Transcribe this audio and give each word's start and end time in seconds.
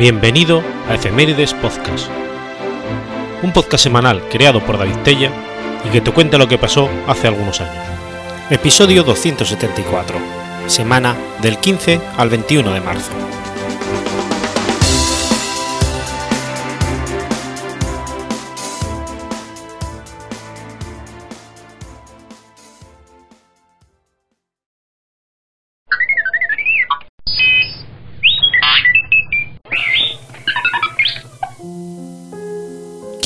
Bienvenido 0.00 0.62
a 0.88 0.94
Efemérides 0.94 1.52
Podcast, 1.52 2.08
un 3.42 3.52
podcast 3.52 3.84
semanal 3.84 4.26
creado 4.30 4.64
por 4.64 4.78
David 4.78 4.96
Tella 5.04 5.30
y 5.84 5.90
que 5.90 6.00
te 6.00 6.10
cuenta 6.10 6.38
lo 6.38 6.48
que 6.48 6.56
pasó 6.56 6.88
hace 7.06 7.28
algunos 7.28 7.60
años. 7.60 7.84
Episodio 8.48 9.02
274, 9.02 10.16
semana 10.68 11.14
del 11.42 11.58
15 11.58 12.00
al 12.16 12.30
21 12.30 12.72
de 12.72 12.80
marzo. 12.80 13.10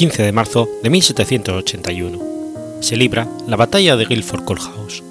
15 0.04 0.22
de 0.22 0.32
marzo 0.32 0.68
de 0.82 0.90
1781. 0.90 2.20
Se 2.80 2.94
libra 2.94 3.26
la 3.46 3.56
batalla 3.56 3.96
de 3.96 4.04
Guilford 4.04 4.44
Courthouse. 4.44 5.02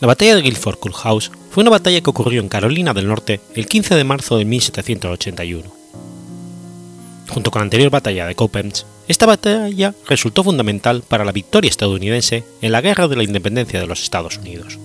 La 0.00 0.08
batalla 0.08 0.34
de 0.34 0.42
Guilford 0.42 0.80
Courthouse 0.80 1.30
fue 1.52 1.60
una 1.60 1.70
batalla 1.70 2.00
que 2.00 2.10
ocurrió 2.10 2.40
en 2.40 2.48
Carolina 2.48 2.92
del 2.94 3.06
Norte 3.06 3.38
el 3.54 3.68
15 3.68 3.94
de 3.94 4.02
marzo 4.02 4.38
de 4.38 4.44
1781. 4.44 5.72
Junto 7.28 7.52
con 7.52 7.60
la 7.60 7.64
anterior 7.64 7.90
batalla 7.90 8.26
de 8.26 8.34
Cowpens, 8.34 8.86
esta 9.06 9.26
batalla 9.26 9.94
resultó 10.08 10.42
fundamental 10.42 11.04
para 11.06 11.24
la 11.24 11.30
victoria 11.30 11.68
estadounidense 11.68 12.42
en 12.60 12.72
la 12.72 12.80
Guerra 12.80 13.06
de 13.06 13.14
la 13.14 13.22
Independencia 13.22 13.78
de 13.78 13.86
los 13.86 14.02
Estados 14.02 14.38
Unidos. 14.38 14.80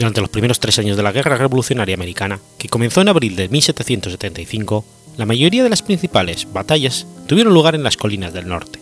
Durante 0.00 0.22
los 0.22 0.30
primeros 0.30 0.60
tres 0.60 0.78
años 0.78 0.96
de 0.96 1.02
la 1.02 1.12
Guerra 1.12 1.36
Revolucionaria 1.36 1.94
Americana, 1.94 2.40
que 2.56 2.70
comenzó 2.70 3.02
en 3.02 3.10
abril 3.10 3.36
de 3.36 3.50
1775, 3.50 4.82
la 5.18 5.26
mayoría 5.26 5.62
de 5.62 5.68
las 5.68 5.82
principales 5.82 6.50
batallas 6.50 7.06
tuvieron 7.26 7.52
lugar 7.52 7.74
en 7.74 7.82
las 7.82 7.98
colinas 7.98 8.32
del 8.32 8.48
norte. 8.48 8.80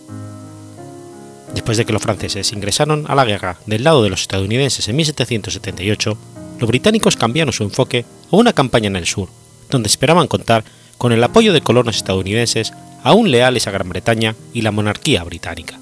Después 1.52 1.76
de 1.76 1.84
que 1.84 1.92
los 1.92 2.02
franceses 2.02 2.52
ingresaron 2.52 3.04
a 3.08 3.16
la 3.16 3.24
guerra 3.24 3.58
del 3.66 3.82
lado 3.82 4.04
de 4.04 4.10
los 4.10 4.20
estadounidenses 4.20 4.86
en 4.86 4.94
1778, 4.94 6.16
los 6.60 6.68
británicos 6.68 7.16
cambiaron 7.16 7.52
su 7.52 7.64
enfoque 7.64 8.04
a 8.30 8.36
una 8.36 8.52
campaña 8.52 8.86
en 8.86 8.94
el 8.94 9.06
sur, 9.06 9.28
donde 9.70 9.88
esperaban 9.88 10.28
contar 10.28 10.62
con 10.98 11.10
el 11.10 11.24
apoyo 11.24 11.52
de 11.52 11.62
colonos 11.62 11.96
estadounidenses 11.96 12.72
aún 13.02 13.32
leales 13.32 13.66
a 13.66 13.72
Gran 13.72 13.88
Bretaña 13.88 14.36
y 14.54 14.62
la 14.62 14.70
monarquía 14.70 15.24
británica. 15.24 15.80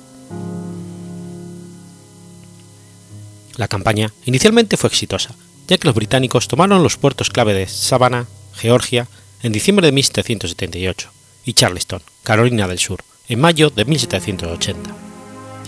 La 3.57 3.69
campaña 3.69 4.13
inicialmente 4.27 4.77
fue 4.77 4.89
exitosa, 4.89 5.35
ya 5.67 5.79
que 5.79 5.87
los 5.87 5.95
británicos 5.95 6.47
tomaron 6.47 6.83
los 6.83 6.99
puertos 6.99 7.31
clave 7.31 7.55
de 7.55 7.67
Savannah, 7.67 8.27
Georgia, 8.55 9.09
en 9.43 9.53
diciembre 9.53 9.87
de 9.87 9.93
1778, 9.93 11.11
y 11.47 11.55
Charleston, 11.55 12.03
Carolina 12.23 12.69
del 12.69 12.79
Sur, 12.79 13.03
en 13.29 13.41
mayo 13.41 13.71
de 13.71 13.87
1780, 13.87 14.91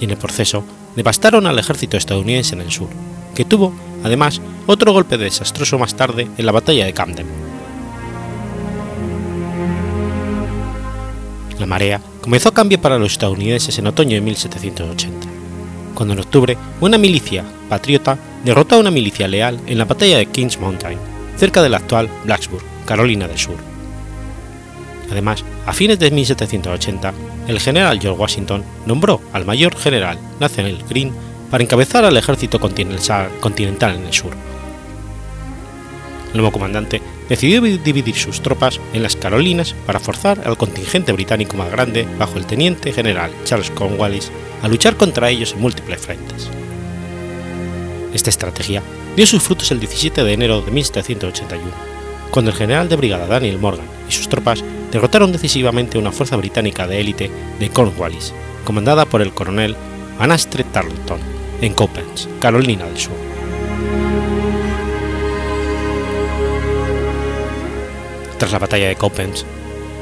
y 0.00 0.04
en 0.04 0.10
el 0.10 0.18
proceso 0.18 0.64
devastaron 0.96 1.46
al 1.46 1.58
ejército 1.58 1.96
estadounidense 1.96 2.54
en 2.54 2.60
el 2.60 2.70
sur, 2.70 2.88
que 3.34 3.44
tuvo, 3.44 3.72
además, 4.04 4.40
otro 4.66 4.92
golpe 4.92 5.16
desastroso 5.16 5.78
más 5.78 5.94
tarde 5.94 6.28
en 6.36 6.44
la 6.44 6.52
batalla 6.52 6.84
de 6.84 6.92
Camden. 6.92 7.26
La 11.58 11.66
marea 11.66 12.02
comenzó 12.20 12.50
a 12.50 12.54
cambiar 12.54 12.82
para 12.82 12.98
los 12.98 13.12
estadounidenses 13.12 13.78
en 13.78 13.86
otoño 13.86 14.14
de 14.14 14.20
1780 14.20 15.27
cuando 15.98 16.14
en 16.14 16.20
octubre 16.20 16.56
una 16.80 16.96
milicia 16.96 17.42
patriota 17.68 18.16
derrotó 18.44 18.76
a 18.76 18.78
una 18.78 18.92
milicia 18.92 19.26
leal 19.26 19.58
en 19.66 19.78
la 19.78 19.84
batalla 19.84 20.18
de 20.18 20.26
Kings 20.26 20.60
Mountain, 20.60 20.96
cerca 21.36 21.60
de 21.60 21.68
la 21.68 21.78
actual 21.78 22.08
Blacksburg, 22.24 22.62
Carolina 22.86 23.26
del 23.26 23.36
Sur. 23.36 23.56
Además, 25.10 25.44
a 25.66 25.72
fines 25.72 25.98
de 25.98 26.12
1780, 26.12 27.12
el 27.48 27.58
general 27.58 27.98
George 28.00 28.20
Washington 28.20 28.62
nombró 28.86 29.20
al 29.32 29.44
mayor 29.44 29.74
general 29.74 30.20
Nathaniel 30.38 30.84
Greene 30.88 31.10
para 31.50 31.64
encabezar 31.64 32.04
al 32.04 32.16
ejército 32.16 32.60
continental 32.60 33.96
en 33.96 34.06
el 34.06 34.12
sur. 34.12 34.30
El 36.28 36.34
nuevo 36.34 36.52
comandante 36.52 37.02
decidió 37.28 37.60
dividir 37.60 38.16
sus 38.16 38.40
tropas 38.40 38.80
en 38.92 39.02
las 39.02 39.16
Carolinas 39.16 39.74
para 39.86 40.00
forzar 40.00 40.40
al 40.46 40.56
contingente 40.56 41.12
británico 41.12 41.56
más 41.56 41.70
grande 41.70 42.06
bajo 42.18 42.38
el 42.38 42.46
teniente 42.46 42.92
general 42.92 43.30
Charles 43.44 43.70
Cornwallis 43.70 44.30
a 44.62 44.68
luchar 44.68 44.96
contra 44.96 45.30
ellos 45.30 45.52
en 45.52 45.60
múltiples 45.60 46.00
frentes. 46.00 46.48
Esta 48.14 48.30
estrategia 48.30 48.82
dio 49.16 49.26
sus 49.26 49.42
frutos 49.42 49.70
el 49.70 49.80
17 49.80 50.24
de 50.24 50.32
enero 50.32 50.62
de 50.62 50.70
1781, 50.70 51.70
cuando 52.30 52.50
el 52.50 52.56
general 52.56 52.88
de 52.88 52.96
brigada 52.96 53.26
Daniel 53.26 53.58
Morgan 53.58 53.86
y 54.08 54.12
sus 54.12 54.28
tropas 54.28 54.64
derrotaron 54.90 55.32
decisivamente 55.32 55.98
una 55.98 56.12
fuerza 56.12 56.36
británica 56.36 56.86
de 56.86 57.00
élite 57.00 57.30
de 57.58 57.68
Cornwallis, 57.68 58.32
comandada 58.64 59.04
por 59.04 59.22
el 59.22 59.32
coronel 59.32 59.76
Anastre 60.18 60.64
Tarleton, 60.64 61.20
en 61.60 61.74
Copens, 61.74 62.28
Carolina 62.40 62.86
del 62.86 62.98
Sur. 62.98 63.27
Tras 68.38 68.52
la 68.52 68.58
batalla 68.58 68.88
de 68.88 68.96
Copens, 68.96 69.44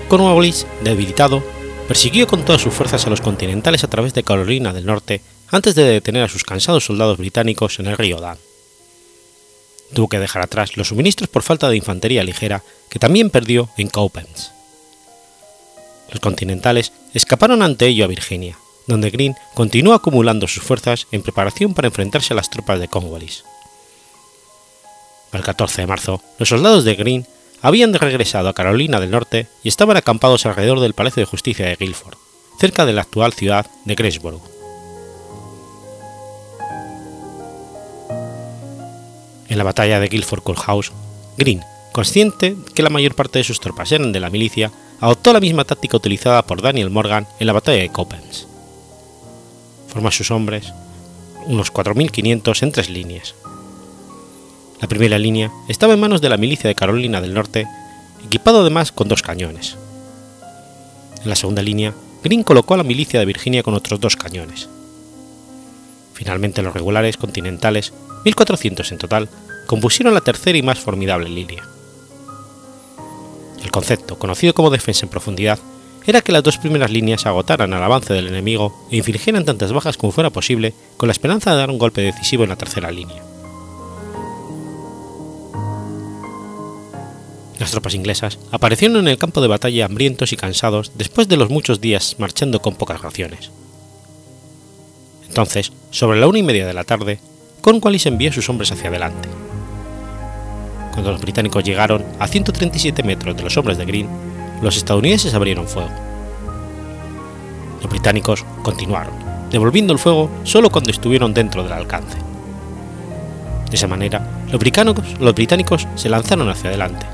Cornwallis, 0.09 0.67
debilitado, 0.83 1.43
persiguió 1.89 2.27
con 2.27 2.45
todas 2.45 2.61
sus 2.61 2.75
fuerzas 2.75 3.07
a 3.07 3.11
los 3.11 3.21
continentales 3.21 3.83
a 3.83 3.89
través 3.89 4.15
de 4.15 4.23
Carolina 4.23 4.73
del 4.73 4.87
Norte 4.87 5.21
antes 5.51 5.75
de 5.75 5.85
detener 5.85 6.23
a 6.23 6.29
sus 6.29 6.45
cansados 6.45 6.85
soldados 6.85 7.19
británicos 7.19 7.79
en 7.79 7.87
el 7.87 7.97
río 7.97 8.21
Dan. 8.21 8.39
Tuvo 9.95 10.09
que 10.09 10.19
dejar 10.19 10.43
atrás 10.43 10.77
los 10.77 10.89
suministros 10.89 11.29
por 11.29 11.43
falta 11.43 11.69
de 11.69 11.77
infantería 11.77 12.25
ligera 12.25 12.63
que 12.91 12.99
también 12.99 13.31
perdió 13.31 13.69
en 13.77 13.89
Cowpens. 13.89 14.51
Los 16.11 16.21
continentales 16.21 16.93
escaparon 17.15 17.63
ante 17.63 17.87
ello 17.87 18.05
a 18.05 18.09
Virginia, 18.09 18.59
donde 18.87 19.11
Greene 19.11 19.37
continuó 19.55 19.95
acumulando 19.95 20.47
sus 20.47 20.63
fuerzas 20.63 21.07
en 21.11 21.23
preparación 21.23 21.75
para 21.75 21.89
enfrentarse 21.89 22.33
a 22.33 22.37
las 22.37 22.51
tropas 22.51 22.81
de 22.81 22.89
Cornwallis. 22.89 23.45
El 25.33 25.43
14 25.43 25.83
de 25.83 25.87
marzo, 25.87 26.23
los 26.39 26.49
soldados 26.49 26.85
de 26.85 26.95
Greene 26.95 27.27
habían 27.67 27.93
regresado 27.93 28.49
a 28.49 28.55
Carolina 28.55 29.01
del 29.01 29.11
Norte 29.11 29.49
y 29.65 29.69
estaban 29.69 29.97
acampados 29.97 30.47
alrededor 30.47 30.79
del 30.79 30.95
Palacio 30.95 31.23
de 31.23 31.27
Justicia 31.27 31.67
de 31.67 31.75
Guilford, 31.75 32.17
cerca 32.61 32.87
de 32.87 32.93
la 32.93 33.03
actual 33.03 33.33
ciudad 33.33 33.67
de 33.85 33.97
Greensboro. 33.97 34.41
En 39.49 39.59
la 39.59 39.65
batalla 39.65 39.99
de 39.99 40.07
Guilford 40.07 40.45
Courthouse, 40.45 40.93
Greene, 41.39 41.67
consciente 41.91 42.55
que 42.73 42.85
la 42.85 42.89
mayor 42.89 43.17
parte 43.17 43.41
de 43.41 43.45
sus 43.45 43.59
tropas 43.59 43.91
eran 43.91 44.13
de 44.13 44.21
la 44.21 44.31
milicia, 44.31 44.71
adoptó 45.01 45.33
la 45.33 45.41
misma 45.41 45.65
táctica 45.65 45.97
utilizada 45.97 46.47
por 46.47 46.63
Daniel 46.63 46.91
Morgan 46.91 47.27
en 47.41 47.49
la 47.49 47.53
batalla 47.53 47.83
de 47.83 47.91
Copens. 47.91 48.47
Formó 49.89 50.07
a 50.07 50.13
sus 50.13 50.31
hombres, 50.31 50.73
unos 51.47 51.73
4.500 51.73 52.63
en 52.63 52.71
tres 52.71 52.91
líneas, 52.91 53.35
la 54.81 54.89
primera 54.89 55.19
línea 55.19 55.51
estaba 55.69 55.95
en 55.95 56.01
manos 56.01 56.21
de 56.21 56.29
la 56.29 56.37
milicia 56.37 56.69
de 56.69 56.75
Carolina 56.75 57.21
del 57.21 57.35
Norte, 57.35 57.67
equipado 58.25 58.61
además 58.61 58.93
con 58.93 59.09
dos 59.09 59.23
cañones. 59.23 59.77
En 61.23 61.31
la 61.31 61.37
segunda 61.37 61.63
línea, 61.63 61.95
Green 62.23 62.43
colocó 62.43 62.75
a 62.75 62.77
la 62.77 62.83
milicia 62.83 63.19
de 63.19 63.27
Virginia 63.27 63.63
con 63.63 63.75
otros 63.75 64.01
dos 64.01 64.17
cañones. 64.17 64.69
Finalmente 66.13 66.63
los 66.63 66.75
regulares 66.75 67.17
continentales, 67.17 67.93
1.400 68.25 68.93
en 68.93 68.99
total, 68.99 69.29
compusieron 69.67 70.15
la 70.15 70.21
tercera 70.21 70.59
y 70.59 70.63
más 70.63 70.79
formidable 70.79 71.29
línea. 71.29 71.63
El 73.63 73.71
concepto, 73.71 74.19
conocido 74.19 74.55
como 74.55 74.71
defensa 74.71 75.05
en 75.05 75.11
profundidad, 75.11 75.59
era 76.07 76.21
que 76.21 76.33
las 76.33 76.43
dos 76.43 76.59
primeras 76.59 76.91
líneas 76.91 77.27
agotaran 77.27 77.75
al 77.75 77.83
avance 77.83 78.15
del 78.15 78.29
enemigo 78.29 78.87
e 78.91 78.97
infligieran 78.97 79.45
tantas 79.45 79.73
bajas 79.73 79.97
como 79.97 80.13
fuera 80.13 80.31
posible 80.31 80.73
con 80.97 81.09
la 81.09 81.13
esperanza 81.13 81.51
de 81.51 81.57
dar 81.57 81.71
un 81.71 81.79
golpe 81.79 82.01
decisivo 82.03 82.45
en 82.45 82.51
la 82.51 82.57
tercera 82.57 82.93
línea. 82.93 83.26
Las 87.59 87.71
tropas 87.71 87.95
inglesas 87.95 88.39
aparecieron 88.51 88.99
en 88.99 89.09
el 89.09 89.19
campo 89.19 89.41
de 89.41 89.49
batalla 89.49 89.87
hambrientos 89.87 90.33
y 90.33 90.37
cansados 90.37 90.93
después 90.95 91.29
de 91.29 91.37
los 91.37 91.49
muchos 91.49 91.81
días 91.81 92.17
marchando 92.19 92.61
con 92.61 92.75
pocas 92.75 93.01
raciones. 93.01 93.51
Entonces, 95.29 95.73
sobre 95.91 96.21
la 96.21 96.29
una 96.29 96.39
y 96.39 96.43
media 96.43 96.67
de 96.67 96.75
la 96.75 96.85
tarde, 96.85 97.19
Cornwallis 97.63 98.07
envió 98.07 98.31
a 98.31 98.33
sus 98.33 98.49
hombres 98.49 98.73
hacia 98.73 98.89
adelante. 98.89 99.29
Cuando 100.93 101.13
los 101.13 101.21
británicos 101.21 101.65
llegaron 101.65 102.05
a 102.19 102.27
137 102.27 103.03
metros 103.03 103.37
de 103.37 103.43
los 103.43 103.57
hombres 103.57 103.77
de 103.79 103.85
Green, 103.85 104.09
los 104.63 104.77
estadounidenses 104.77 105.35
abrieron 105.35 105.67
fuego. 105.67 105.91
Los 107.83 107.91
británicos 107.91 108.45
continuaron, 108.63 109.13
devolviendo 109.51 109.93
el 109.93 109.99
fuego 109.99 110.31
solo 110.45 110.71
cuando 110.71 110.91
estuvieron 110.91 111.35
dentro 111.35 111.63
del 111.63 111.73
alcance. 111.73 112.19
De 113.69 113.77
esa 113.77 113.89
manera, 113.89 114.45
los 114.51 114.59
británicos, 114.59 115.05
los 115.21 115.35
británicos 115.35 115.87
se 115.97 116.09
lanzaron 116.09 116.49
hacia 116.49 116.71
adelante, 116.71 117.05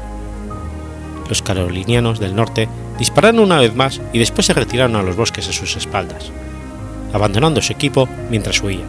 los 1.33 1.41
carolinianos 1.41 2.21
del 2.21 2.37
norte 2.37 2.69
dispararon 2.99 3.41
una 3.41 3.59
vez 3.59 3.75
más 3.75 4.03
y 4.13 4.19
después 4.19 4.45
se 4.47 4.53
retiraron 4.53 4.97
a 4.97 5.03
los 5.03 5.17
bosques 5.17 5.49
a 5.49 5.53
sus 5.53 5.79
espaldas, 5.79 6.31
abandonando 7.15 7.63
su 7.63 7.73
equipo 7.73 8.07
mientras 8.29 8.63
huían, 8.63 8.85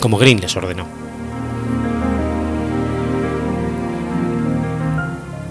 como 0.00 0.16
Green 0.16 0.40
les 0.40 0.56
ordenó. 0.56 0.86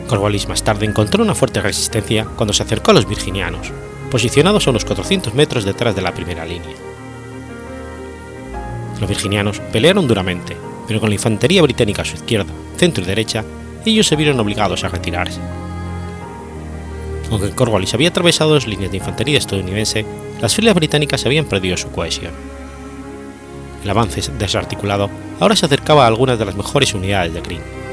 Corvallis 0.07 0.47
más 0.47 0.63
tarde 0.63 0.87
encontró 0.87 1.23
una 1.23 1.35
fuerte 1.35 1.61
resistencia 1.61 2.25
cuando 2.35 2.51
se 2.51 2.63
acercó 2.63 2.89
a 2.89 2.95
los 2.95 3.07
virginianos, 3.07 3.71
posicionados 4.09 4.65
a 4.65 4.71
unos 4.71 4.85
400 4.85 5.35
metros 5.35 5.65
detrás 5.65 5.95
de 5.95 6.01
la 6.01 6.15
primera 6.15 6.45
línea. 6.45 6.75
Los 8.99 9.07
virginianos 9.07 9.59
pelearon 9.71 10.07
duramente, 10.07 10.57
pero 10.87 10.99
con 10.99 11.09
la 11.09 11.15
infantería 11.15 11.61
británica 11.61 12.01
a 12.01 12.05
su 12.05 12.15
izquierda, 12.15 12.51
centro 12.75 13.03
y 13.03 13.07
derecha, 13.07 13.43
ellos 13.85 14.07
se 14.07 14.15
vieron 14.15 14.39
obligados 14.39 14.83
a 14.83 14.89
retirarse. 14.89 15.39
Aunque 17.31 17.51
Cornwallis 17.51 17.93
había 17.93 18.09
atravesado 18.09 18.55
las 18.55 18.67
líneas 18.67 18.91
de 18.91 18.97
infantería 18.97 19.37
estadounidense, 19.37 20.05
las 20.41 20.55
filas 20.55 20.75
británicas 20.75 21.25
habían 21.25 21.45
perdido 21.45 21.77
su 21.77 21.91
cohesión. 21.91 22.31
El 23.83 23.89
avance 23.89 24.21
desarticulado 24.37 25.09
ahora 25.39 25.55
se 25.55 25.65
acercaba 25.65 26.03
a 26.03 26.07
algunas 26.07 26.39
de 26.39 26.45
las 26.45 26.55
mejores 26.55 26.93
unidades 26.93 27.33
de 27.33 27.41
Greene 27.41 27.83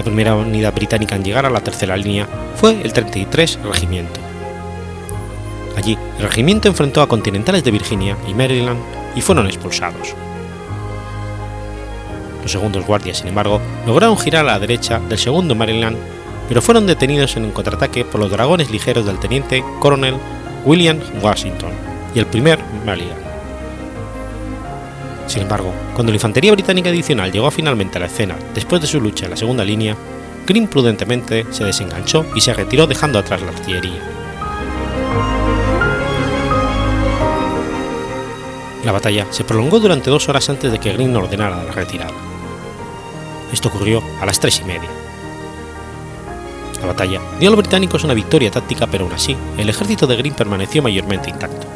La 0.00 0.04
primera 0.04 0.34
unidad 0.34 0.74
británica 0.74 1.14
en 1.14 1.22
llegar 1.22 1.44
a 1.44 1.50
la 1.50 1.60
tercera 1.60 1.94
línea 1.94 2.26
fue 2.56 2.80
el 2.82 2.90
33 2.90 3.58
Regimiento. 3.62 4.18
Allí, 5.76 5.98
el 6.18 6.24
regimiento 6.24 6.68
enfrentó 6.68 7.02
a 7.02 7.06
continentales 7.06 7.62
de 7.64 7.70
Virginia 7.70 8.16
y 8.26 8.32
Maryland 8.32 8.80
y 9.14 9.20
fueron 9.20 9.46
expulsados. 9.46 10.14
Los 12.42 12.52
segundos 12.52 12.86
guardias, 12.86 13.18
sin 13.18 13.28
embargo, 13.28 13.60
lograron 13.86 14.18
girar 14.18 14.46
a 14.46 14.52
la 14.52 14.58
derecha 14.58 14.98
del 14.98 15.18
segundo 15.18 15.54
Maryland, 15.54 15.96
pero 16.48 16.62
fueron 16.62 16.86
detenidos 16.86 17.36
en 17.36 17.44
un 17.44 17.52
contraataque 17.52 18.04
por 18.04 18.20
los 18.20 18.30
dragones 18.30 18.70
ligeros 18.70 19.06
del 19.06 19.18
teniente 19.18 19.64
coronel 19.78 20.16
William 20.64 20.98
Washington 21.22 21.70
y 22.14 22.18
el 22.18 22.26
primer 22.26 22.58
Maryland. 22.84 23.30
Sin 25.26 25.42
embargo, 25.42 25.72
cuando 25.94 26.10
la 26.10 26.16
infantería 26.16 26.50
británica 26.50 26.90
adicional 26.90 27.30
llegó 27.30 27.50
finalmente 27.52 27.98
a 27.98 28.00
la 28.00 28.06
escena 28.06 28.36
después 28.52 28.80
de 28.82 28.88
su 28.88 29.00
lucha 29.00 29.26
en 29.26 29.30
la 29.30 29.36
segunda 29.36 29.64
línea, 29.64 29.96
Green 30.46 30.66
prudentemente 30.66 31.46
se 31.50 31.62
desenganchó 31.62 32.26
y 32.34 32.40
se 32.40 32.52
retiró 32.52 32.88
dejando 32.88 33.20
atrás 33.20 33.40
la 33.40 33.50
artillería. 33.50 34.00
La 38.84 38.92
batalla 38.92 39.26
se 39.30 39.44
prolongó 39.44 39.78
durante 39.78 40.10
dos 40.10 40.28
horas 40.28 40.48
antes 40.50 40.72
de 40.72 40.80
que 40.80 40.92
Green 40.94 41.14
ordenara 41.14 41.62
la 41.62 41.70
retirada. 41.70 42.29
Esto 43.52 43.68
ocurrió 43.68 44.02
a 44.20 44.26
las 44.26 44.40
tres 44.40 44.60
y 44.60 44.64
media. 44.64 44.88
La 46.80 46.86
batalla 46.86 47.20
dio 47.38 47.48
a 47.48 47.52
los 47.52 47.60
británicos 47.60 48.04
una 48.04 48.14
victoria 48.14 48.50
táctica, 48.50 48.86
pero 48.86 49.04
aún 49.04 49.12
así, 49.12 49.36
el 49.58 49.68
ejército 49.68 50.06
de 50.06 50.16
Green 50.16 50.34
permaneció 50.34 50.82
mayormente 50.82 51.28
intacto. 51.28 51.66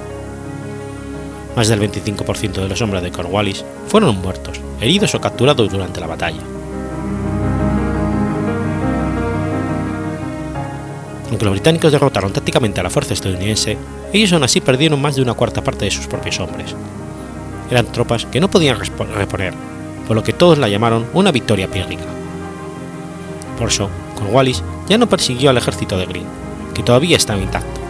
Más 1.57 1.69
del 1.69 1.81
25% 1.81 2.53
de 2.53 2.69
los 2.69 2.81
hombres 2.81 3.03
de 3.03 3.13
Cornwallis 3.13 3.65
fueron 3.87 4.21
muertos, 4.21 4.61
heridos 4.81 5.15
o 5.15 5.21
capturados 5.21 5.71
durante 5.71 6.01
la 6.01 6.07
batalla. 6.07 6.41
Aunque 11.29 11.45
los 11.45 11.55
británicos 11.55 11.93
derrotaron 11.93 12.33
tácticamente 12.33 12.81
a 12.81 12.83
la 12.83 12.91
fuerza 12.91 13.15
estadounidense, 13.15 13.77
ellos 14.13 14.33
aún 14.33 14.45
así 14.45 14.61
perdieron 14.61 15.03
más 15.03 15.17
de 15.17 15.23
una 15.23 15.35
cuarta 15.35 15.63
parte 15.63 15.85
de 15.85 15.91
sus 15.91 16.07
propios 16.07 16.39
hombres. 16.41 16.75
Eran 17.71 17.87
tropas 17.87 18.27
que 18.27 18.41
no 18.41 18.51
podían 18.51 18.79
reponer, 18.79 19.55
por 20.07 20.17
lo 20.17 20.23
que 20.23 20.33
todos 20.33 20.59
la 20.59 20.69
llamaron 20.69 21.07
una 21.13 21.33
victoria 21.33 21.69
pírrica. 21.69 22.05
Por 23.59 23.69
eso, 23.69 23.89
Cornwallis 24.17 24.63
ya 24.89 24.99
no 24.99 25.09
persiguió 25.09 25.51
al 25.51 25.57
ejército 25.57 25.97
de 25.97 26.07
Greene, 26.07 26.29
que 26.75 26.83
todavía 26.83 27.17
estaba 27.17 27.41
intacto, 27.41 27.81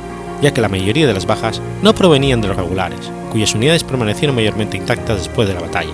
ya 0.43 0.53
que 0.53 0.61
la 0.61 0.69
mayoría 0.69 1.07
de 1.07 1.15
las 1.15 1.27
bajas 1.27 1.61
no 1.83 1.95
provenían 1.95 2.41
de 2.41 2.49
los 2.49 2.57
regulares, 2.57 3.11
cuyas 3.33 3.55
unidades 3.55 3.85
permanecieron 3.85 4.37
mayormente 4.37 4.77
intactas 4.77 5.19
después 5.19 5.49
de 5.49 5.55
la 5.55 5.61
batalla. 5.61 5.93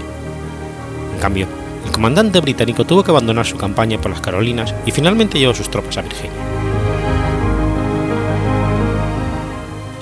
En 1.15 1.21
cambio, 1.21 1.47
el 1.87 1.93
comandante 1.93 2.41
británico 2.41 2.85
tuvo 2.85 3.03
que 3.03 3.11
abandonar 3.11 3.47
su 3.47 3.57
campaña 3.57 4.01
por 4.01 4.11
las 4.11 4.21
Carolinas 4.21 4.75
y 4.87 4.91
finalmente 4.91 5.39
llevó 5.39 5.55
sus 5.55 5.71
tropas 5.71 5.99
a 5.99 6.03
Virginia. 6.03 6.33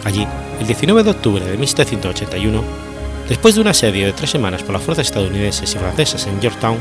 Allí, 0.04 0.26
el 0.60 0.66
19 0.66 1.02
de 1.02 1.10
octubre 1.10 1.44
de 1.44 1.56
1781, 1.56 2.62
después 3.28 3.54
de 3.54 3.60
un 3.60 3.68
asedio 3.68 4.06
de 4.06 4.12
tres 4.12 4.30
semanas 4.30 4.62
por 4.62 4.72
las 4.72 4.82
fuerzas 4.82 5.06
estadounidenses 5.06 5.74
y 5.74 5.78
francesas 5.78 6.26
en 6.26 6.40
Yorktown, 6.40 6.78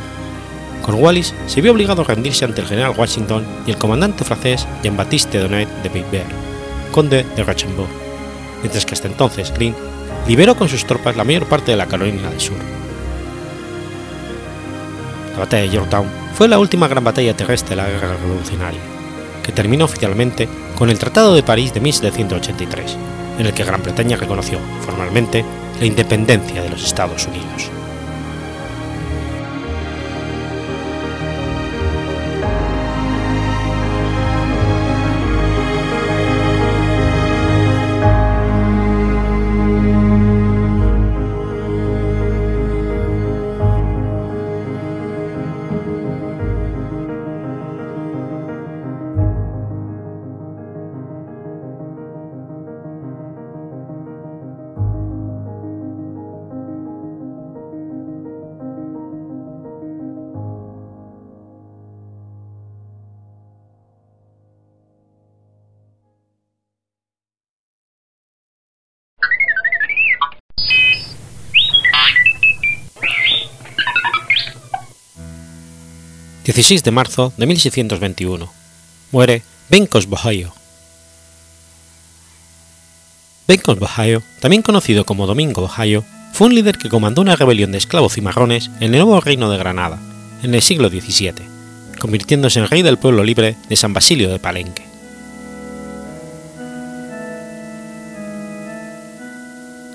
Cornwallis 0.82 1.34
se 1.48 1.62
vio 1.62 1.74
obligado 1.74 2.02
a 2.02 2.06
rendirse 2.06 2.46
ante 2.46 2.62
el 2.62 2.68
general 2.68 2.94
Washington 2.98 3.46
y 3.66 3.72
el 3.72 3.78
comandante 3.78 4.24
francés 4.24 4.66
Jean-Baptiste 4.84 5.40
Donnet 5.40 5.70
de 5.84 5.90
Picbert, 5.90 6.30
conde 6.92 7.26
de 7.36 7.44
Rochambeau, 7.44 7.88
mientras 8.62 8.86
que 8.86 8.94
hasta 8.94 9.08
entonces 9.08 9.54
Green 9.54 9.76
liberó 10.28 10.56
con 10.56 10.70
sus 10.70 10.86
tropas 10.86 11.18
la 11.18 11.24
mayor 11.24 11.46
parte 11.46 11.72
de 11.72 11.78
la 11.78 11.88
Carolina 11.88 12.30
del 12.30 12.40
Sur. 12.40 12.58
La 15.34 15.40
batalla 15.40 15.64
de 15.64 15.70
Yorktown 15.70 16.08
fue 16.36 16.48
la 16.48 16.60
última 16.60 16.88
gran 16.88 17.04
batalla 17.04 17.36
terrestre 17.36 17.72
de 17.72 17.82
la 17.82 17.90
Guerra 17.90 18.16
Revolucionaria, 18.22 18.82
que 19.44 19.52
terminó 19.52 19.86
oficialmente 19.86 20.48
con 20.78 20.90
el 20.90 21.00
Tratado 21.00 21.36
de 21.36 21.44
París 21.44 21.74
de 21.74 21.80
1783, 21.80 22.98
en 23.40 23.46
el 23.46 23.54
que 23.54 23.64
Gran 23.64 23.84
Bretaña 23.84 24.18
reconoció 24.18 24.60
formalmente 24.86 25.44
la 25.80 25.86
independencia 25.86 26.62
de 26.62 26.70
los 26.70 26.84
Estados 26.84 27.28
Unidos. 27.28 27.70
16 76.58 76.84
de 76.84 76.90
marzo 76.90 77.34
de 77.38 77.46
1621. 77.46 78.52
Muere 79.12 79.44
Benkos 79.70 80.08
Bohaio. 80.08 80.56
Benkos 83.48 83.78
Bohaio, 83.78 84.24
también 84.40 84.64
conocido 84.64 85.06
como 85.06 85.28
Domingo 85.28 85.62
Bohaio, 85.62 86.04
fue 86.34 86.48
un 86.48 86.56
líder 86.56 86.80
que 86.80 86.90
comandó 86.90 87.22
una 87.22 87.36
rebelión 87.36 87.72
de 87.72 87.78
esclavos 87.78 88.16
cimarrones 88.16 88.72
en 88.80 88.96
el 88.96 89.04
nuevo 89.04 89.22
reino 89.22 89.52
de 89.52 89.60
Granada, 89.60 90.00
en 90.42 90.56
el 90.56 90.64
siglo 90.64 90.90
XVII, 90.90 91.34
convirtiéndose 92.00 92.58
en 92.58 92.68
rey 92.68 92.82
del 92.82 92.98
pueblo 92.98 93.24
libre 93.24 93.56
de 93.70 93.76
San 93.76 93.94
Basilio 93.94 94.32
de 94.32 94.40
Palenque. 94.40 94.82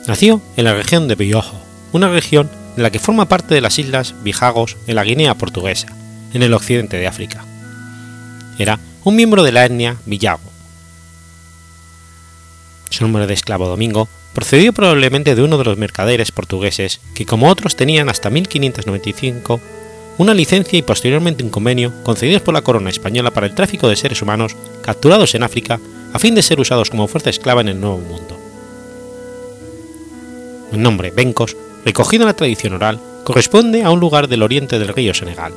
Nació 0.07 0.41
en 0.57 0.65
la 0.65 0.75
región 0.75 1.09
de 1.09 1.17
Biojo, 1.17 1.61
una 1.91 2.09
región 2.09 2.49
en 2.77 2.85
la 2.85 2.93
que 2.93 3.01
forma 3.01 3.27
parte 3.27 3.53
de 3.53 3.61
las 3.61 3.81
islas 3.81 4.15
Bijagos 4.23 4.77
en 4.87 4.95
la 4.95 5.03
Guinea 5.03 5.35
portuguesa, 5.35 5.89
en 6.33 6.43
el 6.43 6.55
occidente 6.55 6.97
de 6.97 7.07
África. 7.07 7.45
Era 8.59 8.79
un 9.05 9.17
miembro 9.17 9.43
de 9.43 9.53
la 9.53 9.65
etnia 9.65 9.97
Villago. 10.07 10.53
Su 12.91 13.05
nombre 13.05 13.27
de 13.27 13.35
esclavo 13.35 13.67
Domingo 13.67 14.09
procedió 14.35 14.73
probablemente 14.73 15.35
de 15.35 15.43
uno 15.43 15.59
de 15.59 15.65
los 15.65 15.79
mercaderes 15.79 16.33
portugueses 16.33 17.01
que, 17.15 17.27
como 17.27 17.49
otros, 17.49 17.77
tenían 17.77 18.09
hasta 18.09 18.31
1595 18.31 19.61
una 20.19 20.35
licencia 20.35 20.79
y 20.79 20.83
posteriormente 20.83 21.43
un 21.43 21.51
convenio 21.51 21.93
concedidos 22.03 22.43
por 22.43 22.55
la 22.55 22.63
corona 22.63 22.91
española 22.91 23.31
para 23.31 23.47
el 23.47 23.55
tráfico 23.55 23.89
de 23.89 23.97
seres 23.97 24.21
humanos 24.21 24.55
capturados 24.83 25.35
en 25.35 25.43
África 25.43 25.81
a 26.13 26.19
fin 26.19 26.35
de 26.35 26.43
ser 26.43 26.61
usados 26.61 26.91
como 26.91 27.09
fuerza 27.09 27.31
esclava 27.31 27.63
en 27.63 27.69
el 27.69 27.81
Nuevo 27.81 27.99
Mundo. 27.99 28.39
El 30.73 30.83
nombre 30.83 31.11
Bencos, 31.11 31.57
recogido 31.85 32.25
en 32.25 32.29
la 32.29 32.37
tradición 32.37 32.75
oral, 32.75 33.01
corresponde 33.25 33.83
a 33.83 33.91
un 33.91 34.01
lugar 34.01 34.29
del 34.29 34.43
oriente 34.43 34.79
del 34.79 34.89
río 34.89 35.15
Senegal, 35.15 35.53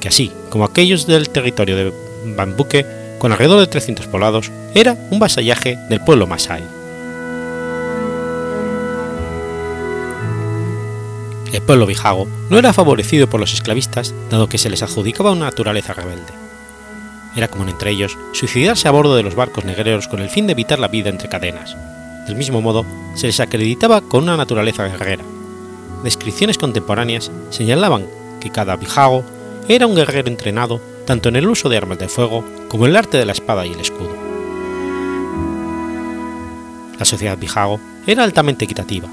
que 0.00 0.08
así 0.08 0.32
como 0.50 0.64
aquellos 0.64 1.06
del 1.06 1.28
territorio 1.30 1.76
de 1.76 1.92
Bambuque, 2.36 2.86
con 3.18 3.32
alrededor 3.32 3.60
de 3.60 3.66
300 3.66 4.06
poblados, 4.06 4.50
era 4.74 4.96
un 5.10 5.18
vasallaje 5.18 5.76
del 5.88 6.00
pueblo 6.00 6.26
Masai. 6.26 6.62
El 11.52 11.62
pueblo 11.62 11.86
Bijago 11.86 12.28
no 12.50 12.58
era 12.58 12.72
favorecido 12.72 13.28
por 13.28 13.40
los 13.40 13.54
esclavistas, 13.54 14.14
dado 14.30 14.48
que 14.48 14.58
se 14.58 14.70
les 14.70 14.82
adjudicaba 14.82 15.32
una 15.32 15.46
naturaleza 15.46 15.94
rebelde. 15.94 16.32
Era 17.34 17.48
común 17.48 17.68
entre 17.68 17.90
ellos 17.90 18.18
suicidarse 18.32 18.88
a 18.88 18.90
bordo 18.90 19.16
de 19.16 19.22
los 19.22 19.34
barcos 19.34 19.64
negreros 19.64 20.08
con 20.08 20.20
el 20.20 20.28
fin 20.28 20.46
de 20.46 20.52
evitar 20.52 20.78
la 20.78 20.88
vida 20.88 21.08
entre 21.08 21.28
cadenas. 21.28 21.76
Del 22.26 22.36
mismo 22.36 22.60
modo, 22.60 22.84
se 23.14 23.26
les 23.26 23.40
acreditaba 23.40 24.02
con 24.02 24.24
una 24.24 24.36
naturaleza 24.36 24.86
guerrera. 24.86 25.24
Descripciones 26.04 26.58
contemporáneas 26.58 27.30
señalaban 27.50 28.06
que 28.40 28.50
cada 28.50 28.76
Bijago 28.76 29.24
era 29.68 29.86
un 29.86 29.94
guerrero 29.94 30.28
entrenado 30.28 30.80
tanto 31.06 31.28
en 31.28 31.36
el 31.36 31.48
uso 31.48 31.68
de 31.68 31.76
armas 31.76 31.98
de 31.98 32.08
fuego 32.08 32.44
como 32.68 32.86
en 32.86 32.90
el 32.90 32.96
arte 32.96 33.18
de 33.18 33.26
la 33.26 33.32
espada 33.32 33.66
y 33.66 33.72
el 33.72 33.80
escudo. 33.80 34.16
La 36.98 37.04
sociedad 37.04 37.38
Bijago 37.38 37.78
era 38.06 38.24
altamente 38.24 38.64
equitativa. 38.64 39.08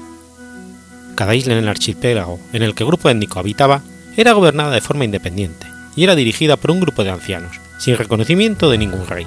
Cada 1.14 1.34
isla 1.34 1.52
en 1.52 1.60
el 1.60 1.68
archipiélago 1.68 2.40
en 2.52 2.62
el 2.62 2.74
que 2.74 2.82
el 2.82 2.88
grupo 2.88 3.08
étnico 3.08 3.38
habitaba 3.38 3.82
era 4.16 4.32
gobernada 4.32 4.72
de 4.72 4.80
forma 4.80 5.04
independiente 5.04 5.66
y 5.94 6.04
era 6.04 6.14
dirigida 6.14 6.56
por 6.56 6.70
un 6.70 6.80
grupo 6.80 7.04
de 7.04 7.10
ancianos, 7.10 7.60
sin 7.78 7.96
reconocimiento 7.96 8.70
de 8.70 8.78
ningún 8.78 9.06
rey. 9.06 9.26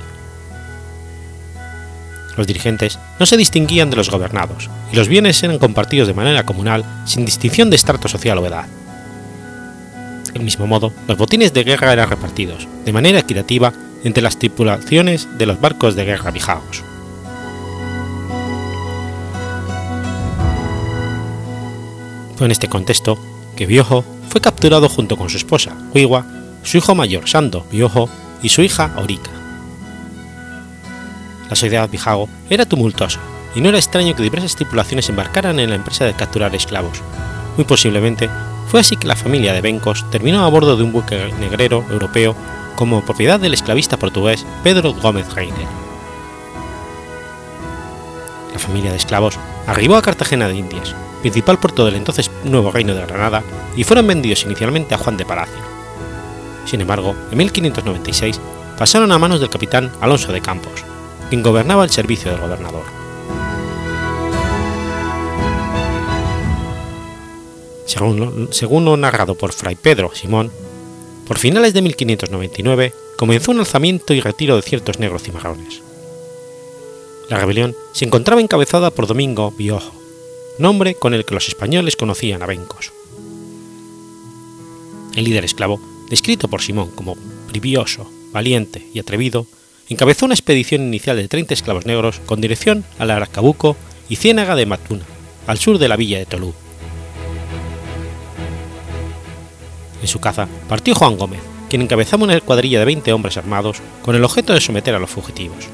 Los 2.37 2.47
dirigentes 2.47 2.99
no 3.19 3.25
se 3.25 3.37
distinguían 3.37 3.89
de 3.89 3.97
los 3.97 4.09
gobernados, 4.09 4.69
y 4.93 4.95
los 4.95 5.07
bienes 5.07 5.41
eran 5.43 5.57
compartidos 5.57 6.07
de 6.07 6.13
manera 6.13 6.45
comunal 6.45 6.85
sin 7.05 7.25
distinción 7.25 7.69
de 7.69 7.75
estrato 7.75 8.07
social 8.07 8.37
o 8.37 8.45
edad. 8.45 8.65
Del 10.33 10.43
mismo 10.43 10.67
modo, 10.67 10.93
los 11.07 11.17
botines 11.17 11.53
de 11.53 11.63
guerra 11.63 11.93
eran 11.93 12.09
repartidos, 12.09 12.67
de 12.85 12.93
manera 12.93 13.19
equitativa, 13.19 13.73
entre 14.03 14.23
las 14.23 14.37
tripulaciones 14.37 15.27
de 15.37 15.45
los 15.45 15.59
barcos 15.59 15.95
de 15.95 16.05
guerra 16.05 16.31
bijagos. 16.31 16.83
Fue 22.37 22.45
en 22.45 22.51
este 22.51 22.69
contexto 22.69 23.19
que 23.57 23.65
Biojo 23.65 24.05
fue 24.29 24.39
capturado 24.39 24.87
junto 24.87 25.17
con 25.17 25.29
su 25.29 25.37
esposa, 25.37 25.75
Huiwa, 25.93 26.25
su 26.63 26.77
hijo 26.77 26.95
mayor, 26.95 27.27
Sando 27.27 27.65
Biojo, 27.71 28.09
y 28.41 28.49
su 28.49 28.61
hija, 28.61 28.93
Orika. 28.97 29.31
La 31.49 31.55
sociedad 31.55 31.89
Bijago 31.89 32.29
era 32.49 32.65
tumultuosa, 32.65 33.19
y 33.55 33.61
no 33.61 33.69
era 33.69 33.79
extraño 33.79 34.15
que 34.15 34.23
diversas 34.23 34.55
tripulaciones 34.55 35.09
embarcaran 35.09 35.59
en 35.59 35.71
la 35.71 35.75
empresa 35.75 36.05
de 36.05 36.13
capturar 36.13 36.55
esclavos. 36.55 37.01
Muy 37.57 37.65
posiblemente 37.65 38.29
fue 38.69 38.79
así 38.79 38.97
que 38.97 39.07
la 39.07 39.15
familia 39.15 39.51
de 39.53 39.61
Bencos 39.61 40.05
terminó 40.11 40.45
a 40.45 40.47
bordo 40.47 40.77
de 40.77 40.83
un 40.83 40.91
buque 40.91 41.33
negrero 41.39 41.83
europeo 41.89 42.35
como 42.75 43.03
propiedad 43.03 43.39
del 43.39 43.55
esclavista 43.55 43.97
portugués 43.97 44.45
Pedro 44.63 44.93
Gómez 44.93 45.33
Reiner. 45.33 45.67
La 48.53 48.59
familia 48.59 48.91
de 48.91 48.97
esclavos 48.97 49.39
arribó 49.65 49.95
a 49.95 50.03
Cartagena 50.03 50.47
de 50.47 50.55
Indias, 50.55 50.95
principal 51.21 51.57
puerto 51.57 51.83
del 51.83 51.95
entonces 51.95 52.29
nuevo 52.43 52.71
reino 52.71 52.93
de 52.93 53.05
Granada, 53.07 53.43
y 53.75 53.83
fueron 53.83 54.05
vendidos 54.05 54.43
inicialmente 54.43 54.93
a 54.93 54.99
Juan 54.99 55.17
de 55.17 55.25
Palacio. 55.25 55.63
Sin 56.65 56.81
embargo, 56.81 57.15
en 57.31 57.37
1596 57.39 58.39
pasaron 58.77 59.11
a 59.11 59.17
manos 59.17 59.39
del 59.39 59.49
capitán 59.49 59.91
Alonso 59.99 60.31
de 60.31 60.41
Campos, 60.41 60.85
quien 61.29 61.41
gobernaba 61.41 61.83
el 61.83 61.89
servicio 61.89 62.31
del 62.31 62.39
gobernador. 62.39 62.98
Según 67.89 68.85
lo, 68.85 68.97
narrado 68.97 69.33
por 69.33 69.51
Fray 69.51 69.75
Pedro 69.75 70.11
Simón, 70.13 70.51
por 71.25 71.39
finales 71.39 71.73
de 71.73 71.81
1599 71.81 72.93
comenzó 73.17 73.51
un 73.51 73.59
alzamiento 73.59 74.13
y 74.13 74.21
retiro 74.21 74.55
de 74.55 74.61
ciertos 74.61 74.99
negros 74.99 75.23
cimarrones. 75.23 75.81
La 77.29 77.39
rebelión 77.39 77.75
se 77.91 78.05
encontraba 78.05 78.41
encabezada 78.41 78.91
por 78.91 79.07
Domingo 79.07 79.51
Biojo, 79.57 79.91
nombre 80.59 80.93
con 80.93 81.15
el 81.15 81.25
que 81.25 81.33
los 81.33 81.47
españoles 81.47 81.95
conocían 81.95 82.43
a 82.43 82.45
Bencos. 82.45 82.93
El 85.15 85.23
líder 85.23 85.45
esclavo, 85.45 85.81
descrito 86.11 86.47
por 86.47 86.61
Simón 86.61 86.91
como 86.91 87.15
brivioso, 87.47 88.07
valiente 88.31 88.85
y 88.93 88.99
atrevido, 88.99 89.47
encabezó 89.89 90.25
una 90.25 90.35
expedición 90.35 90.83
inicial 90.83 91.17
de 91.17 91.27
30 91.27 91.55
esclavos 91.55 91.87
negros 91.87 92.21
con 92.27 92.39
dirección 92.39 92.85
al 92.99 93.09
Aracabuco 93.09 93.75
y 94.09 94.15
Ciénaga 94.15 94.55
de 94.55 94.67
Matuna, 94.67 95.05
al 95.47 95.57
sur 95.57 95.79
de 95.79 95.87
la 95.87 95.95
villa 95.95 96.19
de 96.19 96.27
Tolú. 96.27 96.53
En 100.01 100.07
su 100.07 100.19
caza 100.19 100.47
partió 100.67 100.95
Juan 100.95 101.17
Gómez, 101.17 101.41
quien 101.69 101.81
encabezaba 101.81 102.23
una 102.23 102.39
cuadrilla 102.41 102.79
de 102.79 102.85
20 102.85 103.13
hombres 103.13 103.37
armados 103.37 103.77
con 104.01 104.15
el 104.15 104.23
objeto 104.23 104.53
de 104.53 104.61
someter 104.61 104.95
a 104.95 104.99
los 104.99 105.09
fugitivos. 105.09 105.67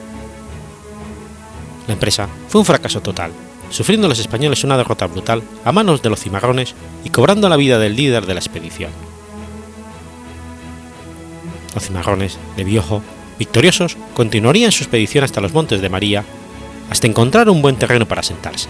La 1.87 1.93
empresa 1.93 2.27
fue 2.49 2.59
un 2.59 2.65
fracaso 2.65 3.01
total, 3.01 3.31
sufriendo 3.69 4.07
los 4.07 4.19
españoles 4.19 4.63
una 4.63 4.77
derrota 4.77 5.07
brutal 5.07 5.43
a 5.63 5.71
manos 5.71 6.01
de 6.01 6.09
los 6.09 6.19
cimarrones 6.19 6.73
y 7.03 7.09
cobrando 7.09 7.49
la 7.49 7.57
vida 7.57 7.79
del 7.79 7.95
líder 7.95 8.25
de 8.25 8.33
la 8.33 8.39
expedición. 8.39 8.91
Los 11.73 11.83
cimarrones, 11.83 12.37
de 12.55 12.63
Biojo, 12.63 13.01
victoriosos, 13.37 13.97
continuarían 14.13 14.71
su 14.71 14.83
expedición 14.83 15.23
hasta 15.23 15.41
los 15.41 15.53
montes 15.53 15.81
de 15.81 15.89
María, 15.89 16.23
hasta 16.89 17.07
encontrar 17.07 17.49
un 17.49 17.61
buen 17.61 17.75
terreno 17.75 18.07
para 18.07 18.23
sentarse. 18.23 18.69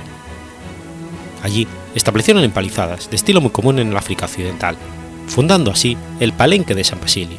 Allí 1.44 1.68
establecieron 1.94 2.44
empalizadas, 2.44 3.10
de 3.10 3.16
estilo 3.16 3.42
muy 3.42 3.52
común 3.52 3.78
en 3.80 3.90
el 3.90 3.98
África 3.98 4.26
Occidental, 4.26 4.78
fundando 5.28 5.72
así 5.72 5.98
el 6.20 6.34
Palenque 6.34 6.76
de 6.76 6.84
San 6.84 7.02
Basilio. 7.02 7.38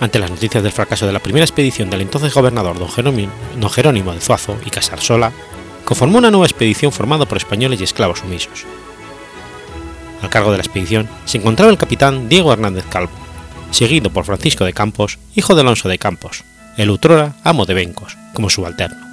Ante 0.00 0.18
las 0.18 0.30
noticias 0.30 0.62
del 0.62 0.72
fracaso 0.72 1.06
de 1.06 1.12
la 1.12 1.18
primera 1.18 1.44
expedición 1.44 1.90
del 1.90 2.00
entonces 2.00 2.32
gobernador 2.32 2.78
don 2.78 2.88
Jerónimo, 2.88 4.14
de 4.14 4.20
Zuazo 4.20 4.56
y 4.64 4.70
Casarsola, 4.70 5.30
conformó 5.84 6.18
una 6.18 6.30
nueva 6.30 6.46
expedición 6.46 6.90
formada 6.90 7.26
por 7.26 7.36
españoles 7.36 7.80
y 7.80 7.84
esclavos 7.84 8.20
sumisos. 8.20 8.64
Al 10.22 10.30
cargo 10.30 10.50
de 10.52 10.56
la 10.56 10.62
expedición 10.62 11.08
se 11.26 11.38
encontraba 11.38 11.70
el 11.70 11.78
capitán 11.78 12.28
Diego 12.30 12.52
Hernández 12.52 12.84
Calvo, 12.88 13.12
seguido 13.72 14.10
por 14.10 14.24
Francisco 14.24 14.64
de 14.64 14.72
Campos, 14.72 15.18
hijo 15.34 15.54
de 15.54 15.60
Alonso 15.60 15.88
de 15.88 15.98
Campos, 15.98 16.44
el 16.78 16.90
utrora 16.90 17.36
amo 17.44 17.66
de 17.66 17.74
Bencos, 17.74 18.16
como 18.32 18.48
subalterno. 18.48 19.09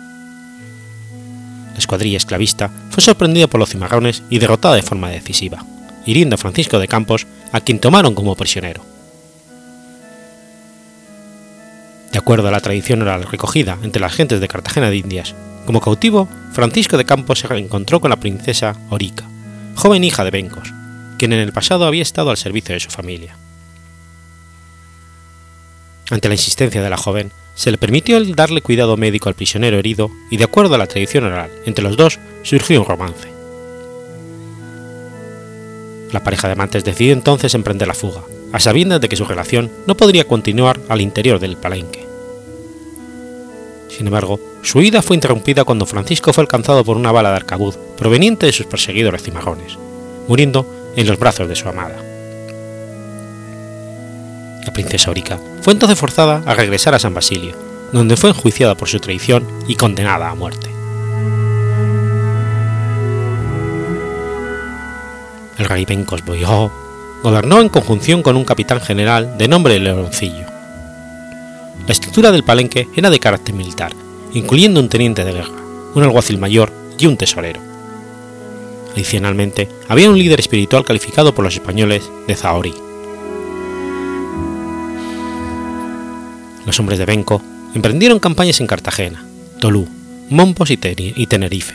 La 1.77 1.81
escuadrilla 1.81 2.17
esclavista 2.17 2.71
fue 2.89 3.03
sorprendida 3.03 3.45
por 3.45 3.59
los 3.59 3.69
cimarrones 3.69 4.23
y 4.31 4.39
derrotada 4.39 4.73
de 4.73 4.81
forma 4.81 5.09
decisiva, 5.09 5.63
hiriendo 6.07 6.33
a 6.33 6.39
Francisco 6.39 6.79
de 6.79 6.87
Campos, 6.87 7.27
a 7.51 7.61
quien 7.61 7.77
tomaron 7.77 8.15
como 8.15 8.35
prisionero. 8.35 8.81
De 12.11 12.17
acuerdo 12.17 12.47
a 12.47 12.51
la 12.51 12.61
tradición 12.61 13.03
oral 13.03 13.25
recogida 13.25 13.77
entre 13.83 14.01
las 14.01 14.11
gentes 14.11 14.39
de 14.39 14.47
Cartagena 14.47 14.89
de 14.89 14.97
Indias, 14.97 15.35
como 15.67 15.79
cautivo, 15.79 16.27
Francisco 16.51 16.97
de 16.97 17.05
Campos 17.05 17.39
se 17.39 17.47
reencontró 17.47 18.01
con 18.01 18.09
la 18.09 18.15
princesa 18.15 18.75
Orica, 18.89 19.25
joven 19.75 20.03
hija 20.03 20.23
de 20.23 20.31
Bencos, 20.31 20.73
quien 21.19 21.31
en 21.31 21.39
el 21.41 21.53
pasado 21.53 21.85
había 21.85 22.01
estado 22.01 22.31
al 22.31 22.37
servicio 22.37 22.73
de 22.73 22.79
su 22.79 22.89
familia. 22.89 23.37
Ante 26.09 26.27
la 26.27 26.33
insistencia 26.33 26.81
de 26.81 26.89
la 26.89 26.97
joven, 26.97 27.31
se 27.57 27.71
le 27.71 27.79
permitió 27.79 28.23
darle 28.23 28.61
cuidado 28.61 28.97
médico 28.97 29.29
al 29.29 29.35
prisionero 29.35 29.79
herido 29.79 30.11
y 30.29 30.37
de 30.37 30.43
acuerdo 30.43 30.75
a 30.75 30.77
la 30.77 30.85
tradición 30.85 31.23
oral 31.23 31.49
entre 31.65 31.83
los 31.83 31.97
dos 31.97 32.19
surgió 32.43 32.79
un 32.79 32.87
romance. 32.87 33.27
La 36.11 36.23
pareja 36.23 36.47
de 36.47 36.53
amantes 36.53 36.83
decidió 36.83 37.13
entonces 37.13 37.55
emprender 37.55 37.87
la 37.87 37.95
fuga, 37.95 38.21
a 38.53 38.59
sabiendas 38.59 39.01
de 39.01 39.09
que 39.09 39.15
su 39.15 39.25
relación 39.25 39.71
no 39.87 39.97
podría 39.97 40.27
continuar 40.27 40.79
al 40.87 41.01
interior 41.01 41.39
del 41.39 41.57
palenque. 41.57 42.05
Sin 43.89 44.05
embargo, 44.05 44.39
su 44.61 44.77
huida 44.77 45.01
fue 45.01 45.15
interrumpida 45.15 45.63
cuando 45.63 45.87
Francisco 45.87 46.31
fue 46.33 46.43
alcanzado 46.43 46.85
por 46.85 46.95
una 46.95 47.11
bala 47.11 47.31
de 47.31 47.37
arcabuz 47.37 47.77
proveniente 47.97 48.45
de 48.45 48.53
sus 48.53 48.67
perseguidores 48.67 49.23
cimarrones, 49.23 49.79
muriendo 50.27 50.93
en 50.95 51.07
los 51.07 51.17
brazos 51.17 51.49
de 51.49 51.55
su 51.55 51.67
amada. 51.67 52.16
La 54.67 54.73
princesa 54.73 55.09
Orica 55.09 55.39
fue 55.61 55.71
entonces 55.71 55.97
forzada 55.97 56.43
a 56.45 56.53
regresar 56.53 56.93
a 56.93 56.99
San 56.99 57.13
Basilio, 57.13 57.55
donde 57.93 58.17
fue 58.17 58.31
enjuiciada 58.31 58.75
por 58.75 58.89
su 58.89 58.99
traición 58.99 59.47
y 59.65 59.75
condenada 59.75 60.29
a 60.29 60.35
muerte. 60.35 60.69
El 65.57 65.65
rey 65.65 65.85
Bencos 65.85 66.23
Boyó 66.25 66.69
gobernó 67.23 67.61
en 67.61 67.69
conjunción 67.69 68.21
con 68.21 68.35
un 68.35 68.43
capitán 68.43 68.81
general 68.81 69.37
de 69.37 69.47
nombre 69.47 69.79
Leoncillo. 69.79 70.45
La 71.87 71.93
estructura 71.93 72.33
del 72.33 72.43
palenque 72.43 72.89
era 72.93 73.09
de 73.09 73.19
carácter 73.21 73.55
militar, 73.55 73.93
incluyendo 74.33 74.81
un 74.81 74.89
teniente 74.89 75.23
de 75.23 75.31
guerra, 75.31 75.61
un 75.95 76.03
alguacil 76.03 76.39
mayor 76.39 76.73
y 76.99 77.07
un 77.07 77.15
tesorero. 77.15 77.61
Adicionalmente, 78.91 79.69
había 79.87 80.09
un 80.09 80.19
líder 80.19 80.41
espiritual 80.41 80.83
calificado 80.83 81.33
por 81.33 81.45
los 81.45 81.53
españoles 81.53 82.11
de 82.27 82.35
Zahorí. 82.35 82.86
Los 86.67 86.81
hombres 86.81 86.99
de 86.99 87.05
Benco 87.05 87.41
emprendieron 87.73 88.19
campañas 88.19 88.59
en 88.59 88.67
Cartagena, 88.67 89.23
Tolú, 89.61 89.87
Mompos 90.29 90.69
y 90.69 90.75
Tenerife, 91.25 91.73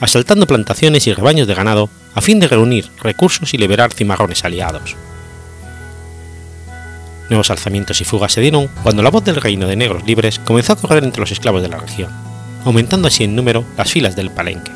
asaltando 0.00 0.46
plantaciones 0.46 1.06
y 1.06 1.12
rebaños 1.12 1.46
de 1.46 1.54
ganado 1.54 1.90
a 2.14 2.22
fin 2.22 2.40
de 2.40 2.48
reunir 2.48 2.88
recursos 3.02 3.52
y 3.52 3.58
liberar 3.58 3.92
cimarrones 3.92 4.42
aliados. 4.42 4.96
Nuevos 7.28 7.50
alzamientos 7.50 8.00
y 8.00 8.04
fugas 8.04 8.32
se 8.32 8.40
dieron 8.40 8.68
cuando 8.82 9.02
la 9.02 9.10
voz 9.10 9.22
del 9.24 9.36
reino 9.36 9.68
de 9.68 9.76
negros 9.76 10.06
libres 10.06 10.38
comenzó 10.38 10.72
a 10.72 10.76
correr 10.76 11.04
entre 11.04 11.20
los 11.20 11.30
esclavos 11.30 11.60
de 11.60 11.68
la 11.68 11.76
región, 11.76 12.10
aumentando 12.64 13.08
así 13.08 13.24
en 13.24 13.36
número 13.36 13.62
las 13.76 13.92
filas 13.92 14.16
del 14.16 14.30
palenque. 14.30 14.72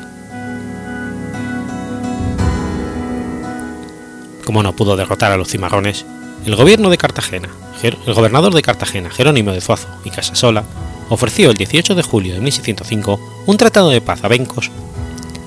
Como 4.45 4.61
no 4.61 4.75
pudo 4.75 4.95
derrotar 4.95 5.31
a 5.31 5.37
los 5.37 5.49
cimarrones, 5.49 6.05
el 6.45 6.55
gobierno 6.55 6.89
de 6.89 6.97
Cartagena, 6.97 7.49
el 7.83 8.13
gobernador 8.13 8.53
de 8.53 8.61
Cartagena, 8.61 9.09
Jerónimo 9.09 9.51
de 9.51 9.61
Zuazo 9.61 9.87
y 10.03 10.09
Casasola, 10.09 10.63
ofreció 11.09 11.51
el 11.51 11.57
18 11.57 11.95
de 11.95 12.01
julio 12.01 12.33
de 12.33 12.41
1605 12.41 13.19
un 13.45 13.57
tratado 13.57 13.89
de 13.89 14.01
paz 14.01 14.23
a 14.23 14.27
Bencos 14.27 14.71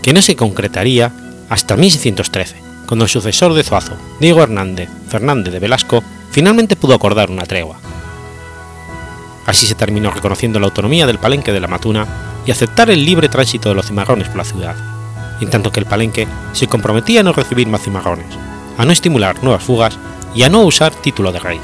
que 0.02 0.12
no 0.12 0.22
se 0.22 0.36
concretaría 0.36 1.12
hasta 1.48 1.76
1613, 1.76 2.56
cuando 2.86 3.04
el 3.04 3.10
sucesor 3.10 3.54
de 3.54 3.64
Zuazo, 3.64 3.96
Diego 4.20 4.42
Hernández 4.42 4.88
Fernández 5.08 5.52
de 5.52 5.58
Velasco, 5.58 6.02
finalmente 6.30 6.76
pudo 6.76 6.94
acordar 6.94 7.30
una 7.30 7.46
tregua. 7.46 7.78
Así 9.46 9.66
se 9.66 9.74
terminó 9.74 10.10
reconociendo 10.10 10.60
la 10.60 10.66
autonomía 10.66 11.06
del 11.06 11.18
palenque 11.18 11.52
de 11.52 11.60
la 11.60 11.68
Matuna 11.68 12.06
y 12.46 12.50
aceptar 12.50 12.90
el 12.90 13.04
libre 13.04 13.28
tránsito 13.28 13.70
de 13.70 13.74
los 13.74 13.86
cimarrones 13.86 14.28
por 14.28 14.36
la 14.36 14.44
ciudad, 14.44 14.76
en 15.40 15.50
tanto 15.50 15.72
que 15.72 15.80
el 15.80 15.86
palenque 15.86 16.28
se 16.52 16.66
comprometía 16.66 17.20
a 17.20 17.22
no 17.22 17.32
recibir 17.32 17.66
más 17.66 17.82
cimarrones, 17.82 18.26
a 18.76 18.84
no 18.84 18.92
estimular 18.92 19.42
nuevas 19.42 19.64
fugas 19.64 19.98
y 20.34 20.42
a 20.42 20.48
no 20.48 20.62
usar 20.62 20.94
título 20.94 21.32
de 21.32 21.38
rey. 21.38 21.60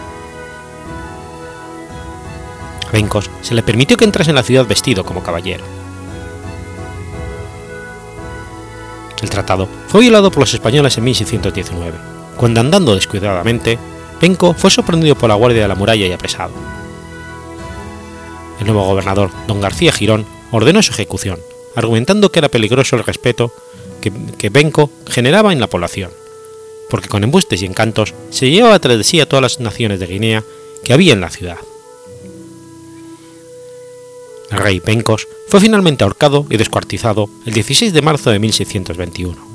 A 2.95 3.23
se 3.43 3.55
le 3.55 3.63
permitió 3.65 3.97
que 3.97 4.05
entrase 4.05 4.31
en 4.31 4.37
la 4.37 4.45
ciudad 4.45 4.67
vestido 4.67 5.05
como 5.05 5.23
caballero. 5.23 5.65
El 9.21 9.31
tratado 9.31 9.69
fue 9.89 10.03
violado 10.03 10.31
por 10.31 10.41
los 10.41 10.55
españoles 10.55 10.97
en 10.97 11.05
1619, 11.05 11.99
cuando 12.37 12.61
andando 12.61 12.95
descuidadamente, 12.95 13.79
Penco 14.21 14.55
fue 14.55 14.71
sorprendido 14.71 15.17
por 15.17 15.29
la 15.29 15.35
guardia 15.35 15.63
de 15.63 15.69
la 15.69 15.75
muralla 15.75 16.07
y 16.07 16.13
apresado. 16.13 16.53
El 18.61 18.67
nuevo 18.67 18.85
gobernador, 18.85 19.31
don 19.49 19.61
García 19.61 19.93
Girón, 19.93 20.25
ordenó 20.53 20.83
su 20.83 20.93
ejecución, 20.93 21.41
argumentando 21.75 22.31
que 22.31 22.39
era 22.39 22.49
peligroso 22.49 22.95
el 22.95 23.05
respeto 23.05 23.53
que, 24.01 24.13
que 24.39 24.51
Benco 24.51 24.91
generaba 25.09 25.53
en 25.53 25.59
la 25.59 25.69
población, 25.69 26.11
porque 26.91 27.09
con 27.09 27.25
embustes 27.25 27.63
y 27.63 27.67
encantos 27.67 28.15
se 28.31 28.51
llevaba 28.51 28.79
tras 28.79 28.99
de 28.99 29.05
sí 29.05 29.21
a 29.21 29.29
todas 29.29 29.43
las 29.43 29.61
naciones 29.61 30.01
de 30.01 30.07
Guinea 30.07 30.45
que 30.85 30.93
había 30.93 31.13
en 31.13 31.21
la 31.21 31.31
ciudad. 31.31 31.59
El 34.51 34.59
rey 34.59 34.81
Bencos 34.81 35.27
fue 35.49 35.61
finalmente 35.61 36.05
ahorcado 36.05 36.47
y 36.51 36.57
descuartizado 36.57 37.29
el 37.47 37.55
16 37.55 37.93
de 37.93 38.03
marzo 38.03 38.31
de 38.31 38.39
1621. 38.39 39.54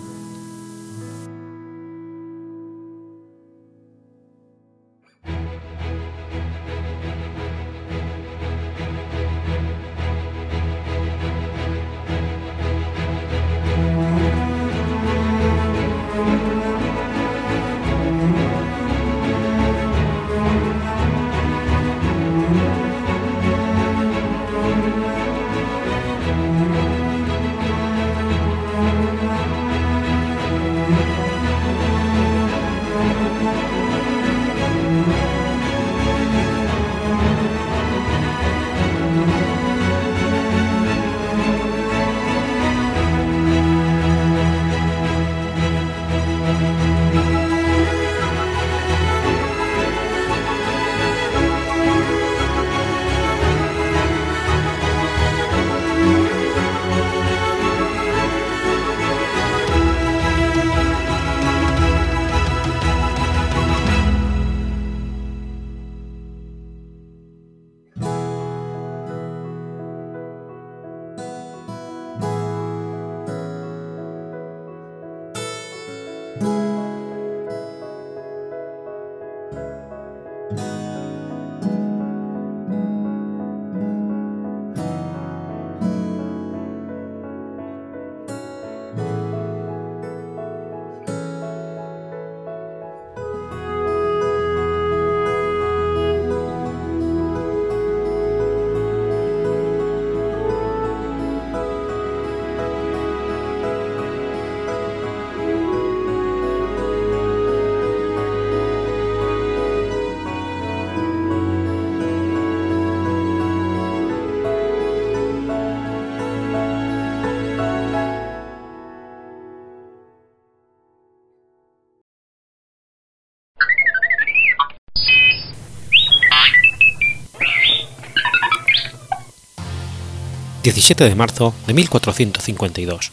17 130.64 131.04
de 131.06 131.16
marzo 131.16 131.54
de 131.68 131.74
1452. 131.74 133.12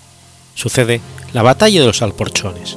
Sucede 0.55 1.01
la 1.33 1.43
Batalla 1.43 1.81
de 1.81 1.87
los 1.87 2.03
Alporchones. 2.03 2.77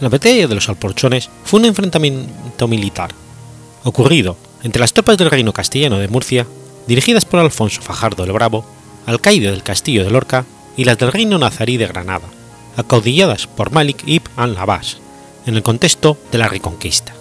La 0.00 0.08
Batalla 0.08 0.46
de 0.46 0.54
los 0.54 0.68
Alporchones 0.68 1.30
fue 1.44 1.60
un 1.60 1.66
enfrentamiento 1.66 2.68
militar, 2.68 3.10
ocurrido 3.84 4.36
entre 4.62 4.80
las 4.80 4.92
tropas 4.92 5.16
del 5.16 5.30
reino 5.30 5.52
castellano 5.52 5.98
de 5.98 6.08
Murcia, 6.08 6.46
dirigidas 6.86 7.24
por 7.24 7.40
Alfonso 7.40 7.80
Fajardo 7.80 8.24
el 8.24 8.32
Bravo, 8.32 8.64
alcaide 9.06 9.50
del 9.50 9.62
castillo 9.62 10.04
de 10.04 10.10
Lorca, 10.10 10.44
y 10.76 10.84
las 10.84 10.98
del 10.98 11.12
reino 11.12 11.38
nazarí 11.38 11.78
de 11.78 11.86
Granada, 11.86 12.28
acaudilladas 12.76 13.46
por 13.46 13.70
Malik 13.70 14.02
ibn 14.06 14.30
al-Abbas, 14.36 14.98
en 15.46 15.56
el 15.56 15.62
contexto 15.62 16.18
de 16.30 16.38
la 16.38 16.48
Reconquista. 16.48 17.15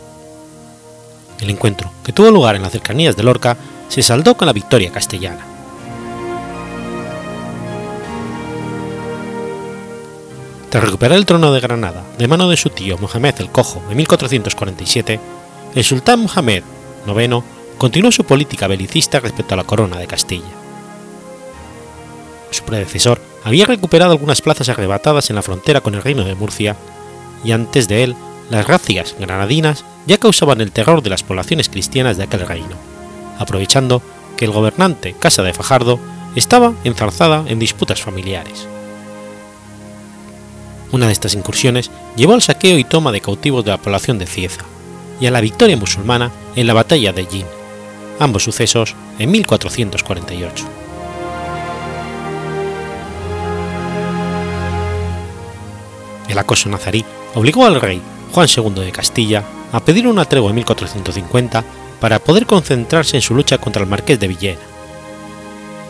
El 1.40 1.50
encuentro, 1.50 1.92
que 2.04 2.14
tuvo 2.14 2.32
lugar 2.32 2.56
en 2.56 2.62
las 2.62 2.72
cercanías 2.72 3.16
de 3.16 3.24
Lorca, 3.24 3.58
se 3.90 4.02
saldó 4.02 4.36
con 4.36 4.46
la 4.46 4.54
victoria 4.54 4.92
castellana. 4.92 5.46
Tras 10.70 10.84
recuperar 10.84 11.18
el 11.18 11.26
trono 11.26 11.54
de 11.54 11.62
Granada 11.62 12.04
de 12.18 12.28
mano 12.28 12.50
de 12.50 12.58
su 12.58 12.70
tío 12.70 12.98
Mohamed 12.98 13.36
el 13.40 13.50
Cojo 13.50 13.82
en 13.90 13.98
1447, 13.98 15.20
el 15.74 15.84
sultán 15.84 16.22
Mohamed 16.22 16.64
IX 17.08 17.44
continuó 17.78 18.12
su 18.12 18.24
política 18.24 18.68
belicista 18.68 19.20
respecto 19.20 19.54
a 19.54 19.58
la 19.58 19.64
corona 19.64 19.98
de 19.98 20.08
Castilla. 20.08 20.44
Su 22.52 22.64
predecesor 22.64 23.22
había 23.44 23.66
recuperado 23.66 24.12
algunas 24.12 24.42
plazas 24.42 24.70
arrebatadas 24.70 25.30
en 25.30 25.36
la 25.36 25.42
frontera 25.42 25.82
con 25.82 25.96
el 25.96 26.02
reino 26.02 26.24
de 26.24 26.36
Murcia, 26.36 26.76
y 27.44 27.52
antes 27.52 27.88
de 27.88 28.04
él 28.04 28.16
las 28.50 28.68
racias 28.68 29.16
granadinas 29.20 29.84
ya 30.06 30.18
causaban 30.18 30.62
el 30.62 30.72
terror 30.72 31.02
de 31.02 31.10
las 31.10 31.24
poblaciones 31.24 31.70
cristianas 31.70 32.18
de 32.18 32.24
aquel 32.24 32.42
reino, 32.42 32.76
aprovechando 33.40 34.02
que 34.38 34.46
el 34.46 34.52
gobernante 34.52 35.14
Casa 35.14 35.44
de 35.44 35.54
Fajardo 35.54 36.00
estaba 36.36 36.74
enzarzada 36.84 37.44
en 37.48 37.60
disputas 37.60 38.02
familiares. 38.02 38.68
Una 40.92 41.08
de 41.08 41.14
estas 41.14 41.34
incursiones 41.34 41.90
llevó 42.16 42.34
al 42.34 42.42
saqueo 42.42 42.78
y 42.78 42.84
toma 42.84 43.12
de 43.12 43.22
cautivos 43.22 43.66
de 43.66 43.72
la 43.72 43.78
población 43.78 44.20
de 44.20 44.28
Cieza 44.28 44.64
y 45.20 45.26
a 45.26 45.32
la 45.32 45.42
victoria 45.42 45.78
musulmana 45.78 46.32
en 46.56 46.68
la 46.68 46.74
batalla 46.74 47.14
de 47.14 47.26
Jin, 47.26 47.46
ambos 48.20 48.44
sucesos 48.44 48.96
en 49.18 49.32
1448. 49.32 50.66
El 56.30 56.38
acoso 56.38 56.70
nazarí 56.70 57.06
obligó 57.34 57.66
al 57.66 57.80
rey 57.80 58.02
Juan 58.36 58.50
II 58.50 58.84
de 58.84 58.92
Castilla 58.92 59.46
a 59.72 59.80
pedir 59.86 60.10
una 60.10 60.26
tregua 60.26 60.50
en 60.50 60.58
1450 60.58 61.64
para 62.02 62.20
poder 62.20 62.46
concentrarse 62.46 63.16
en 63.16 63.22
su 63.22 63.34
lucha 63.34 63.60
contra 63.60 63.82
el 63.82 63.88
marqués 63.88 64.20
de 64.20 64.28
Villena. 64.28 64.60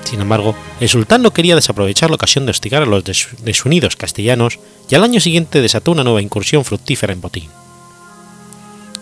Sin 0.03 0.21
embargo, 0.21 0.53
el 0.79 0.87
sultán 0.87 1.23
no 1.23 1.33
quería 1.33 1.55
desaprovechar 1.55 2.11
la 2.11 2.17
ocasión 2.17 2.45
de 2.45 2.51
hostigar 2.51 2.83
a 2.83 2.85
los 2.85 3.03
desunidos 3.03 3.95
castellanos 3.95 4.59
y 4.87 4.93
al 4.93 5.03
año 5.03 5.19
siguiente 5.19 5.59
desató 5.59 5.91
una 5.91 6.03
nueva 6.03 6.21
incursión 6.21 6.63
fructífera 6.63 7.13
en 7.13 7.21
Botín. 7.21 7.49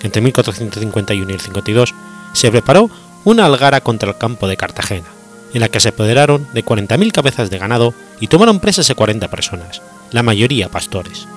Entre 0.03 0.21
1451 0.21 1.29
y 1.29 1.33
el 1.33 1.41
52 1.41 1.93
se 2.31 2.49
preparó 2.49 2.89
una 3.25 3.45
algara 3.45 3.81
contra 3.81 4.07
el 4.07 4.17
campo 4.17 4.47
de 4.47 4.55
Cartagena, 4.55 5.07
en 5.53 5.59
la 5.59 5.67
que 5.67 5.81
se 5.81 5.89
apoderaron 5.89 6.47
de 6.53 6.63
40.000 6.63 7.11
cabezas 7.11 7.49
de 7.49 7.57
ganado 7.57 7.93
y 8.21 8.27
tomaron 8.27 8.61
presas 8.61 8.89
a 8.89 8.95
40 8.95 9.29
personas, 9.29 9.81
la 10.11 10.23
mayoría 10.23 10.69
pastores. 10.69 11.27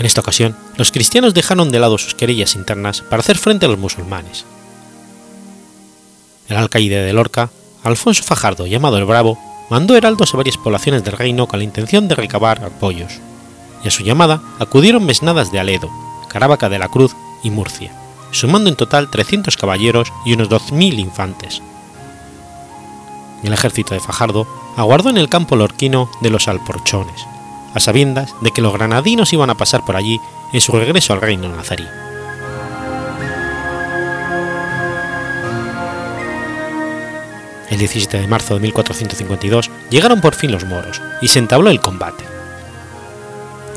En 0.00 0.06
esta 0.06 0.22
ocasión, 0.22 0.56
los 0.78 0.92
cristianos 0.92 1.34
dejaron 1.34 1.70
de 1.70 1.78
lado 1.78 1.98
sus 1.98 2.14
querellas 2.14 2.54
internas 2.54 3.02
para 3.02 3.20
hacer 3.20 3.36
frente 3.36 3.66
a 3.66 3.68
los 3.68 3.78
musulmanes. 3.78 4.46
El 6.48 6.56
alcaide 6.56 7.02
de 7.02 7.12
Lorca, 7.12 7.50
Alfonso 7.84 8.22
Fajardo, 8.22 8.66
llamado 8.66 8.96
el 8.96 9.04
Bravo, 9.04 9.38
mandó 9.68 9.94
heraldos 9.94 10.32
a 10.32 10.38
varias 10.38 10.56
poblaciones 10.56 11.04
del 11.04 11.18
reino 11.18 11.46
con 11.46 11.58
la 11.58 11.64
intención 11.64 12.08
de 12.08 12.14
recabar 12.14 12.64
apoyos, 12.64 13.12
y 13.84 13.88
a 13.88 13.90
su 13.90 14.02
llamada 14.02 14.40
acudieron 14.58 15.04
mesnadas 15.04 15.52
de 15.52 15.60
Aledo, 15.60 15.90
Caravaca 16.30 16.70
de 16.70 16.78
la 16.78 16.88
Cruz 16.88 17.14
y 17.42 17.50
Murcia, 17.50 17.92
sumando 18.30 18.70
en 18.70 18.76
total 18.76 19.10
300 19.10 19.54
caballeros 19.58 20.14
y 20.24 20.32
unos 20.32 20.48
2.000 20.48 20.98
infantes. 20.98 21.60
El 23.42 23.52
ejército 23.52 23.92
de 23.92 24.00
Fajardo 24.00 24.46
aguardó 24.78 25.10
en 25.10 25.18
el 25.18 25.28
campo 25.28 25.56
lorquino 25.56 26.10
de 26.22 26.30
los 26.30 26.48
Alporchones, 26.48 27.26
a 27.74 27.80
sabiendas 27.80 28.34
de 28.40 28.50
que 28.50 28.62
los 28.62 28.72
granadinos 28.72 29.32
iban 29.32 29.50
a 29.50 29.56
pasar 29.56 29.84
por 29.84 29.96
allí 29.96 30.20
en 30.52 30.60
su 30.60 30.72
regreso 30.72 31.12
al 31.12 31.20
reino 31.20 31.48
nazarí. 31.48 31.86
El 37.70 37.78
17 37.78 38.20
de 38.20 38.26
marzo 38.26 38.54
de 38.54 38.60
1452 38.60 39.70
llegaron 39.90 40.20
por 40.20 40.34
fin 40.34 40.50
los 40.50 40.64
moros 40.64 41.00
y 41.22 41.28
se 41.28 41.38
entabló 41.38 41.70
el 41.70 41.80
combate. 41.80 42.24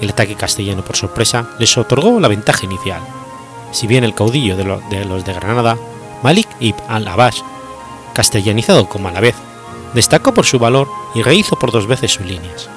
El 0.01 0.09
ataque 0.09 0.35
castellano 0.35 0.83
por 0.83 0.95
sorpresa 0.95 1.49
les 1.59 1.77
otorgó 1.77 2.19
la 2.19 2.27
ventaja 2.27 2.65
inicial, 2.65 3.01
si 3.71 3.87
bien 3.87 4.03
el 4.03 4.15
caudillo 4.15 4.57
de, 4.57 5.05
los 5.05 5.25
de 5.25 5.33
Granada, 5.33 5.77
Malik 6.23 6.47
ibn 6.59 6.79
al-Abbas, 6.87 7.43
castellanizado 8.13 8.89
como 8.89 9.07
a 9.07 9.11
la 9.11 9.19
vez, 9.19 9.35
destacó 9.93 10.33
por 10.33 10.45
su 10.45 10.59
valor 10.59 10.87
y 11.13 11.21
rehizo 11.21 11.57
por 11.57 11.71
dos 11.71 11.87
veces 11.87 12.11
sus 12.11 12.25
líneas. 12.25 12.69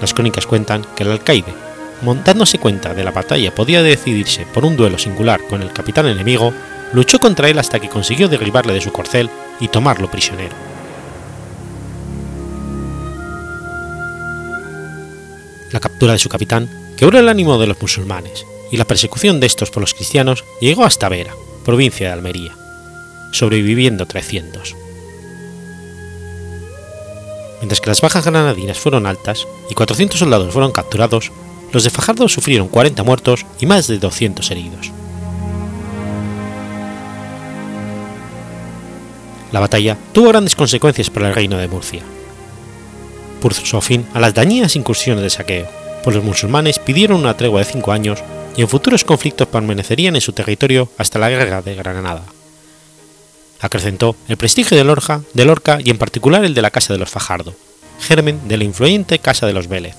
Las 0.00 0.12
crónicas 0.14 0.46
cuentan 0.46 0.84
que 0.94 1.04
el 1.04 1.12
alcaide, 1.12 1.54
montándose 2.02 2.58
cuenta 2.58 2.94
de 2.94 3.04
la 3.04 3.10
batalla 3.10 3.54
podía 3.54 3.82
decidirse 3.82 4.46
por 4.46 4.64
un 4.64 4.76
duelo 4.76 4.98
singular 4.98 5.40
con 5.48 5.62
el 5.62 5.72
capitán 5.72 6.06
enemigo, 6.06 6.52
luchó 6.92 7.18
contra 7.18 7.48
él 7.48 7.58
hasta 7.58 7.80
que 7.80 7.88
consiguió 7.88 8.28
derribarle 8.28 8.74
de 8.74 8.80
su 8.80 8.92
corcel 8.92 9.30
y 9.60 9.68
tomarlo 9.68 10.10
prisionero. 10.10 10.54
La 15.72 15.80
captura 15.80 16.12
de 16.12 16.18
su 16.18 16.28
capitán 16.28 16.68
quebró 16.96 17.18
el 17.18 17.28
ánimo 17.28 17.58
de 17.58 17.66
los 17.66 17.80
musulmanes 17.80 18.46
y 18.70 18.76
la 18.76 18.84
persecución 18.84 19.40
de 19.40 19.46
estos 19.46 19.70
por 19.70 19.80
los 19.80 19.94
cristianos 19.94 20.44
llegó 20.60 20.84
hasta 20.84 21.08
Vera, 21.08 21.34
provincia 21.64 22.08
de 22.08 22.12
Almería, 22.12 22.52
sobreviviendo 23.32 24.06
300. 24.06 24.85
Mientras 27.60 27.80
que 27.80 27.90
las 27.90 28.00
bajas 28.00 28.24
granadinas 28.24 28.78
fueron 28.78 29.06
altas 29.06 29.46
y 29.70 29.74
400 29.74 30.18
soldados 30.18 30.52
fueron 30.52 30.72
capturados, 30.72 31.32
los 31.72 31.84
de 31.84 31.90
Fajardo 31.90 32.28
sufrieron 32.28 32.68
40 32.68 33.02
muertos 33.02 33.46
y 33.60 33.66
más 33.66 33.86
de 33.86 33.98
200 33.98 34.50
heridos. 34.50 34.92
La 39.52 39.60
batalla 39.60 39.96
tuvo 40.12 40.28
grandes 40.28 40.54
consecuencias 40.54 41.08
para 41.08 41.28
el 41.28 41.34
reino 41.34 41.56
de 41.56 41.68
Murcia. 41.68 42.02
Puso 43.40 43.80
fin 43.80 44.06
a 44.12 44.20
las 44.20 44.34
dañinas 44.34 44.76
incursiones 44.76 45.22
de 45.22 45.30
saqueo, 45.30 45.66
pues 46.02 46.16
los 46.16 46.24
musulmanes 46.24 46.78
pidieron 46.78 47.20
una 47.20 47.36
tregua 47.36 47.60
de 47.60 47.64
cinco 47.64 47.92
años 47.92 48.22
y 48.56 48.62
en 48.62 48.68
futuros 48.68 49.04
conflictos 49.04 49.48
permanecerían 49.48 50.14
en 50.14 50.20
su 50.20 50.32
territorio 50.32 50.88
hasta 50.98 51.18
la 51.18 51.28
guerra 51.30 51.62
de 51.62 51.74
Granada. 51.74 52.35
Acrecentó 53.60 54.16
el 54.28 54.36
prestigio 54.36 54.76
de 54.76 54.84
Lorca, 54.84 55.22
de 55.32 55.44
Lorca 55.44 55.78
y 55.82 55.90
en 55.90 55.98
particular 55.98 56.44
el 56.44 56.54
de 56.54 56.62
la 56.62 56.70
Casa 56.70 56.92
de 56.92 56.98
los 56.98 57.10
Fajardo, 57.10 57.54
germen 58.00 58.46
de 58.48 58.56
la 58.56 58.64
influyente 58.64 59.18
Casa 59.18 59.46
de 59.46 59.52
los 59.52 59.68
Vélez, 59.68 59.96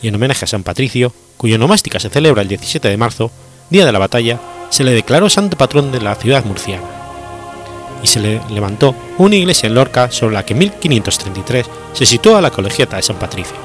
y 0.00 0.08
en 0.08 0.14
homenaje 0.14 0.44
a 0.44 0.48
San 0.48 0.62
Patricio, 0.62 1.12
cuya 1.36 1.58
nomástica 1.58 2.00
se 2.00 2.10
celebra 2.10 2.42
el 2.42 2.48
17 2.48 2.88
de 2.88 2.96
marzo, 2.96 3.30
día 3.70 3.86
de 3.86 3.92
la 3.92 3.98
batalla, 3.98 4.40
se 4.70 4.84
le 4.84 4.92
declaró 4.92 5.28
santo 5.28 5.58
patrón 5.58 5.92
de 5.92 6.00
la 6.00 6.14
ciudad 6.14 6.44
murciana 6.44 7.02
y 8.02 8.06
se 8.06 8.20
le 8.20 8.40
levantó 8.50 8.94
una 9.18 9.36
iglesia 9.36 9.68
en 9.68 9.74
Lorca 9.74 10.10
sobre 10.10 10.34
la 10.34 10.44
que 10.44 10.52
en 10.54 10.58
1533 10.58 11.66
se 11.92 12.06
sitúa 12.06 12.40
la 12.40 12.50
colegiata 12.50 12.96
de 12.96 13.02
San 13.02 13.16
Patricio. 13.16 13.56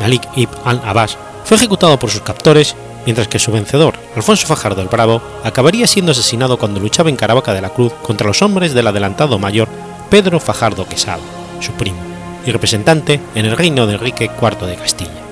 Malik 0.00 0.22
ibn 0.34 0.52
al-Abbas 0.64 1.16
fue 1.44 1.56
ejecutado 1.56 1.98
por 1.98 2.10
sus 2.10 2.22
captores, 2.22 2.74
mientras 3.04 3.28
que 3.28 3.38
su 3.38 3.52
vencedor, 3.52 3.94
Alfonso 4.16 4.46
Fajardo 4.46 4.82
el 4.82 4.88
Bravo, 4.88 5.22
acabaría 5.44 5.86
siendo 5.86 6.12
asesinado 6.12 6.58
cuando 6.58 6.80
luchaba 6.80 7.10
en 7.10 7.16
Caravaca 7.16 7.54
de 7.54 7.60
la 7.60 7.70
Cruz 7.70 7.92
contra 8.02 8.26
los 8.26 8.42
hombres 8.42 8.74
del 8.74 8.86
adelantado 8.86 9.38
mayor 9.38 9.68
Pedro 10.10 10.40
Fajardo 10.40 10.86
Quesada, 10.86 11.22
su 11.60 11.72
primo, 11.72 11.98
y 12.46 12.50
representante 12.50 13.20
en 13.34 13.46
el 13.46 13.56
reino 13.56 13.86
de 13.86 13.94
Enrique 13.94 14.30
IV 14.40 14.66
de 14.66 14.76
Castilla. 14.76 15.31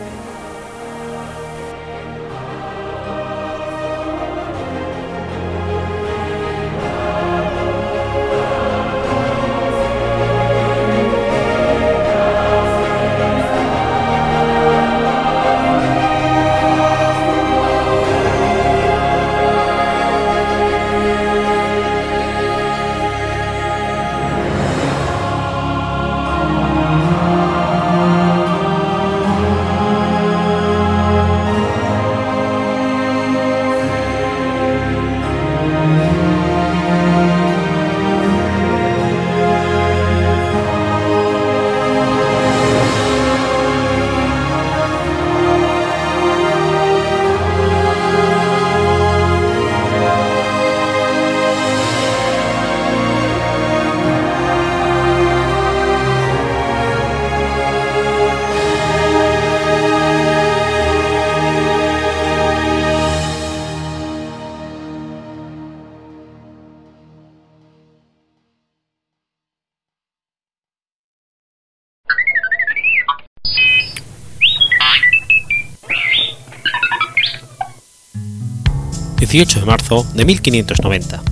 18 79.30 79.60
de 79.60 79.66
marzo 79.66 80.04
de 80.14 80.24
1590. 80.24 81.22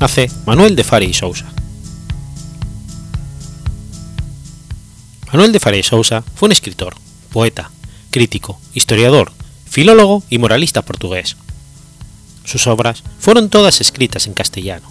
Nace 0.00 0.30
Manuel 0.46 0.74
de 0.74 0.84
Fare 0.84 1.04
y 1.04 1.12
Sousa. 1.12 1.44
Manuel 5.30 5.52
de 5.52 5.60
Fare 5.60 5.78
y 5.78 5.82
Sousa 5.82 6.24
fue 6.34 6.46
un 6.46 6.52
escritor, 6.52 6.94
poeta, 7.30 7.70
crítico, 8.08 8.58
historiador, 8.72 9.32
filólogo 9.68 10.22
y 10.30 10.38
moralista 10.38 10.80
portugués. 10.80 11.36
Sus 12.44 12.66
obras 12.66 13.02
fueron 13.20 13.50
todas 13.50 13.82
escritas 13.82 14.26
en 14.26 14.32
castellano. 14.32 14.88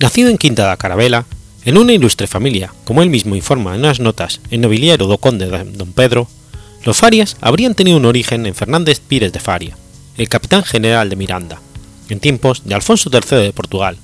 Nacido 0.00 0.30
en 0.30 0.38
Quinta 0.38 0.64
da 0.64 0.78
Carabela, 0.78 1.26
en 1.66 1.76
una 1.76 1.92
ilustre 1.92 2.26
familia, 2.26 2.72
como 2.84 3.02
él 3.02 3.10
mismo 3.10 3.36
informa 3.36 3.74
en 3.74 3.80
unas 3.80 4.00
notas 4.00 4.40
en 4.50 4.62
nobiliario 4.62 5.06
do 5.06 5.18
conde 5.18 5.50
de 5.50 5.64
Don 5.76 5.92
Pedro, 5.92 6.28
los 6.88 6.96
Farias 6.96 7.36
habrían 7.42 7.74
tenido 7.74 7.98
un 7.98 8.06
origen 8.06 8.46
en 8.46 8.54
Fernández 8.54 8.98
Pires 8.98 9.30
de 9.30 9.40
Faria, 9.40 9.76
el 10.16 10.26
capitán 10.30 10.64
general 10.64 11.10
de 11.10 11.16
Miranda, 11.16 11.60
en 12.08 12.18
tiempos 12.18 12.62
de 12.64 12.74
Alfonso 12.74 13.10
III 13.12 13.42
de 13.42 13.52
Portugal, 13.52 13.98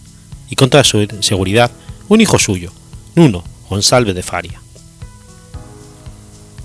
y 0.50 0.54
contra 0.54 0.84
su 0.84 1.08
seguridad 1.20 1.70
un 2.10 2.20
hijo 2.20 2.38
suyo, 2.38 2.72
Nuno 3.14 3.42
González 3.70 4.14
de 4.14 4.22
Faria. 4.22 4.60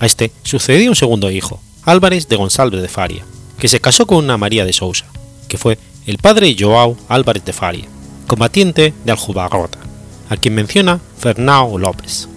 A 0.01 0.05
este 0.05 0.33
sucedió 0.43 0.89
un 0.89 0.97
segundo 0.97 1.31
hijo, 1.31 1.61
Álvarez 1.85 2.27
de 2.27 2.35
González 2.35 2.81
de 2.81 2.89
Faria, 2.89 3.23
que 3.57 3.69
se 3.69 3.79
casó 3.79 4.05
con 4.05 4.17
una 4.17 4.35
María 4.35 4.65
de 4.65 4.73
Sousa, 4.73 5.05
que 5.47 5.57
fue 5.57 5.79
el 6.05 6.17
padre 6.17 6.53
Joao 6.59 6.97
Álvarez 7.07 7.45
de 7.45 7.53
Faria, 7.53 7.85
combatiente 8.27 8.93
de 9.05 9.11
Aljubarrota, 9.13 9.79
a 10.29 10.35
quien 10.35 10.53
menciona 10.53 10.99
Fernão 11.17 11.77
López. 11.79 12.27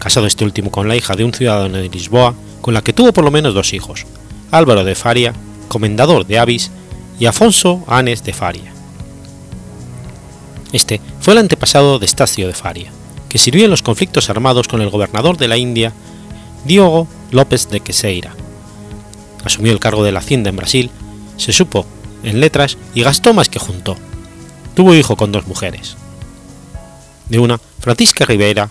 Casado 0.00 0.26
este 0.26 0.44
último 0.44 0.72
con 0.72 0.88
la 0.88 0.96
hija 0.96 1.14
de 1.14 1.24
un 1.24 1.32
ciudadano 1.32 1.76
de 1.76 1.88
Lisboa, 1.88 2.34
con 2.60 2.74
la 2.74 2.82
que 2.82 2.92
tuvo 2.92 3.12
por 3.12 3.22
lo 3.22 3.30
menos 3.30 3.54
dos 3.54 3.72
hijos, 3.72 4.06
Álvaro 4.50 4.82
de 4.82 4.96
Faria, 4.96 5.32
comendador 5.68 6.26
de 6.26 6.40
Avis, 6.40 6.72
y 7.20 7.26
Afonso 7.26 7.84
Anes 7.86 8.24
de 8.24 8.32
Faria. 8.32 8.72
Este 10.72 11.00
fue 11.20 11.34
el 11.34 11.38
antepasado 11.38 11.98
de 11.98 12.06
Estacio 12.06 12.46
de 12.46 12.54
Faria, 12.54 12.90
que 13.28 13.38
sirvió 13.38 13.64
en 13.66 13.70
los 13.70 13.82
conflictos 13.82 14.30
armados 14.30 14.66
con 14.66 14.80
el 14.80 14.90
gobernador 14.90 15.36
de 15.36 15.48
la 15.48 15.58
India, 15.58 15.92
Diogo 16.64 17.06
López 17.30 17.68
de 17.68 17.80
Queseira. 17.80 18.34
Asumió 19.44 19.72
el 19.72 19.80
cargo 19.80 20.02
de 20.02 20.12
la 20.12 20.20
hacienda 20.20 20.50
en 20.50 20.56
Brasil, 20.56 20.90
se 21.36 21.52
supo 21.52 21.86
en 22.22 22.40
letras 22.40 22.78
y 22.94 23.02
gastó 23.02 23.34
más 23.34 23.48
que 23.48 23.58
juntó. 23.58 23.96
Tuvo 24.74 24.94
hijo 24.94 25.16
con 25.16 25.30
dos 25.30 25.46
mujeres. 25.46 25.96
De 27.28 27.38
una, 27.38 27.60
Francisca 27.80 28.24
Rivera, 28.24 28.70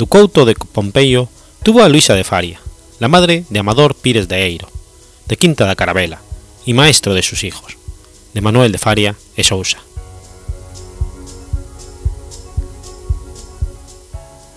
Ducouto 0.00 0.46
de 0.46 0.54
Pompeyo, 0.54 1.28
tuvo 1.62 1.82
a 1.82 1.88
Luisa 1.90 2.14
de 2.14 2.24
Faria, 2.24 2.58
la 3.00 3.08
madre 3.08 3.44
de 3.50 3.58
Amador 3.58 3.94
Pires 3.94 4.28
de 4.28 4.46
Eiro, 4.46 4.66
de 5.28 5.36
Quinta 5.36 5.66
da 5.66 5.76
Carabela, 5.76 6.22
y 6.64 6.72
maestro 6.72 7.12
de 7.12 7.22
sus 7.22 7.44
hijos, 7.44 7.76
de 8.32 8.40
Manuel 8.40 8.72
de 8.72 8.78
Faria 8.78 9.14
e 9.36 9.44
Sousa. 9.44 9.76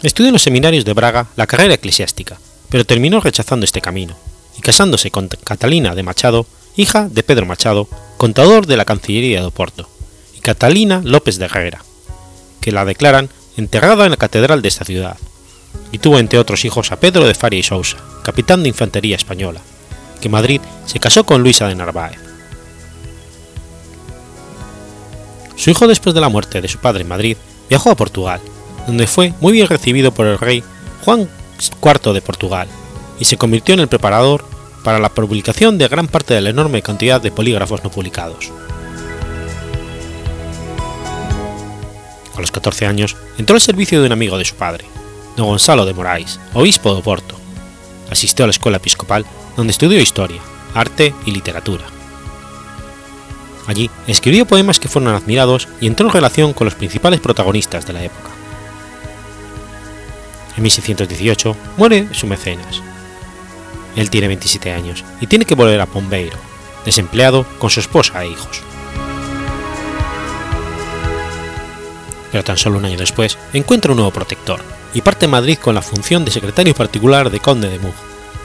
Estudió 0.01 0.29
en 0.29 0.33
los 0.33 0.43
seminarios 0.43 0.85
de 0.85 0.93
Braga 0.93 1.27
la 1.35 1.45
carrera 1.45 1.73
eclesiástica, 1.73 2.39
pero 2.69 2.85
terminó 2.85 3.19
rechazando 3.19 3.65
este 3.65 3.81
camino, 3.81 4.15
y 4.57 4.61
casándose 4.61 5.11
con 5.11 5.27
Catalina 5.27 5.93
de 5.93 6.03
Machado, 6.03 6.45
hija 6.77 7.09
de 7.09 7.21
Pedro 7.21 7.45
Machado, 7.45 7.89
contador 8.15 8.65
de 8.65 8.77
la 8.77 8.85
Cancillería 8.85 9.41
de 9.41 9.47
Oporto, 9.47 9.89
y 10.37 10.39
Catalina 10.39 11.01
López 11.03 11.37
de 11.37 11.45
Herrera, 11.47 11.83
que 12.61 12.71
la 12.71 12.85
declaran 12.85 13.29
enterrada 13.57 14.05
en 14.05 14.11
la 14.11 14.17
catedral 14.17 14.61
de 14.61 14.69
esta 14.69 14.85
ciudad, 14.85 15.17
y 15.93 15.99
tuvo 15.99 16.17
entre 16.17 16.39
otros 16.39 16.65
hijos 16.65 16.91
a 16.91 16.99
Pedro 16.99 17.23
de 17.23 17.35
Faria 17.35 17.59
y 17.59 17.63
Sousa, 17.63 17.97
capitán 18.23 18.63
de 18.63 18.69
infantería 18.69 19.15
española, 19.15 19.61
que 20.19 20.27
en 20.27 20.31
Madrid 20.31 20.59
se 20.87 20.99
casó 20.99 21.23
con 21.23 21.43
Luisa 21.43 21.67
de 21.67 21.75
Narváez. 21.75 22.17
Su 25.55 25.69
hijo 25.69 25.87
después 25.87 26.15
de 26.15 26.21
la 26.21 26.29
muerte 26.29 26.61
de 26.61 26.67
su 26.67 26.79
padre 26.79 27.03
en 27.03 27.09
Madrid 27.09 27.37
viajó 27.69 27.91
a 27.91 27.95
Portugal, 27.95 28.41
donde 28.87 29.05
fue 29.05 29.35
muy 29.39 29.53
bien 29.53 29.67
recibido 29.67 30.11
por 30.11 30.25
el 30.25 30.39
rey 30.39 30.63
Juan 31.05 31.29
IV 31.83 32.11
de 32.11 32.21
Portugal, 32.21 32.67
y 33.19 33.25
se 33.25 33.37
convirtió 33.37 33.75
en 33.75 33.81
el 33.81 33.87
preparador 33.87 34.45
para 34.83 34.97
la 34.97 35.09
publicación 35.09 35.77
de 35.77 35.87
gran 35.87 36.07
parte 36.07 36.33
de 36.33 36.41
la 36.41 36.49
enorme 36.49 36.81
cantidad 36.81 37.21
de 37.21 37.31
polígrafos 37.31 37.83
no 37.83 37.91
publicados. 37.91 38.51
A 42.35 42.41
los 42.41 42.49
14 42.49 42.87
años 42.87 43.15
entró 43.37 43.53
al 43.53 43.61
servicio 43.61 44.01
de 44.01 44.07
un 44.07 44.11
amigo 44.11 44.39
de 44.39 44.45
su 44.45 44.55
padre, 44.55 44.85
don 45.35 45.47
Gonzalo 45.47 45.85
de 45.85 45.93
Moraes, 45.93 46.39
obispo 46.53 46.93
de 46.93 46.99
Oporto. 46.99 47.35
Asistió 48.09 48.45
a 48.45 48.47
la 48.47 48.51
escuela 48.51 48.77
episcopal, 48.77 49.25
donde 49.57 49.71
estudió 49.71 49.99
historia, 49.99 50.41
arte 50.73 51.13
y 51.25 51.31
literatura. 51.31 51.85
Allí 53.65 53.89
escribió 54.07 54.45
poemas 54.45 54.79
que 54.79 54.89
fueron 54.89 55.15
admirados 55.15 55.67
y 55.79 55.87
entró 55.87 56.07
en 56.07 56.13
relación 56.13 56.53
con 56.53 56.65
los 56.65 56.75
principales 56.75 57.21
protagonistas 57.21 57.85
de 57.87 57.93
la 57.93 58.03
época. 58.03 58.29
En 60.57 60.63
1618 60.63 61.55
muere 61.77 62.13
su 62.13 62.27
mecenas. 62.27 62.81
Él 63.95 64.09
tiene 64.09 64.27
27 64.27 64.71
años 64.71 65.03
y 65.21 65.27
tiene 65.27 65.45
que 65.45 65.55
volver 65.55 65.79
a 65.79 65.85
Pombeiro, 65.85 66.37
desempleado 66.85 67.45
con 67.57 67.69
su 67.69 67.79
esposa 67.79 68.23
e 68.23 68.29
hijos. 68.29 68.61
Pero 72.31 72.43
tan 72.43 72.57
solo 72.57 72.79
un 72.79 72.85
año 72.85 72.97
después 72.97 73.37
encuentra 73.53 73.91
un 73.91 73.97
nuevo 73.97 74.11
protector 74.11 74.59
y 74.93 75.01
parte 75.01 75.25
a 75.25 75.29
Madrid 75.29 75.57
con 75.57 75.75
la 75.75 75.81
función 75.81 76.25
de 76.25 76.31
secretario 76.31 76.75
particular 76.75 77.29
de 77.29 77.39
Conde 77.39 77.69
de 77.69 77.79
Mug, 77.79 77.93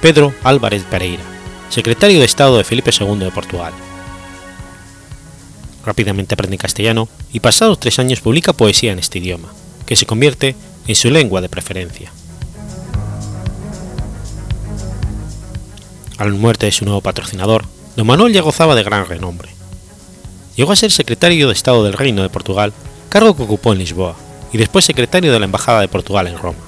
Pedro 0.01 0.33
Álvarez 0.45 0.85
Pereira, 0.85 1.23
secretario 1.69 2.21
de 2.21 2.25
Estado 2.25 2.57
de 2.57 2.65
Felipe 2.65 2.91
II 2.99 3.19
de 3.19 3.31
Portugal. 3.31 3.73
Rápidamente 5.85 6.35
aprende 6.35 6.59
castellano 6.59 7.09
y 7.33 7.41
pasados 7.41 7.81
tres 7.81 7.99
años 7.99 8.21
publica 8.21 8.53
poesía 8.53 8.93
en 8.93 8.99
este 8.99 9.19
idioma, 9.19 9.49
que 9.87 9.97
se 9.97 10.07
convierte 10.07 10.55
en 10.87 10.95
su 10.95 11.11
lengua 11.11 11.41
de 11.41 11.49
preferencia. 11.49 12.13
A 16.19 16.25
la 16.25 16.31
muerte 16.33 16.67
de 16.67 16.73
su 16.73 16.85
nuevo 16.85 17.01
patrocinador, 17.01 17.65
don 17.97 18.07
Manuel 18.07 18.33
ya 18.33 18.43
gozaba 18.43 18.75
de 18.75 18.83
gran 18.83 19.07
renombre. 19.07 19.51
Llegó 20.57 20.73
a 20.73 20.77
ser 20.77 20.91
secretario 20.91 21.47
de 21.47 21.53
Estado 21.53 21.85
del 21.85 21.93
Reino 21.93 22.23
de 22.23 22.29
Portugal, 22.29 22.73
cargo 23.09 23.37
que 23.37 23.45
ocupó 23.45 23.73
en 23.73 23.79
Lisboa, 23.79 24.17
y 24.53 24.59
después 24.59 24.85
secretario 24.85 25.33
de 25.33 25.39
la 25.39 25.45
Embajada 25.45 25.81
de 25.81 25.89
Portugal 25.89 26.27
en 26.27 26.39
Roma. 26.39 26.59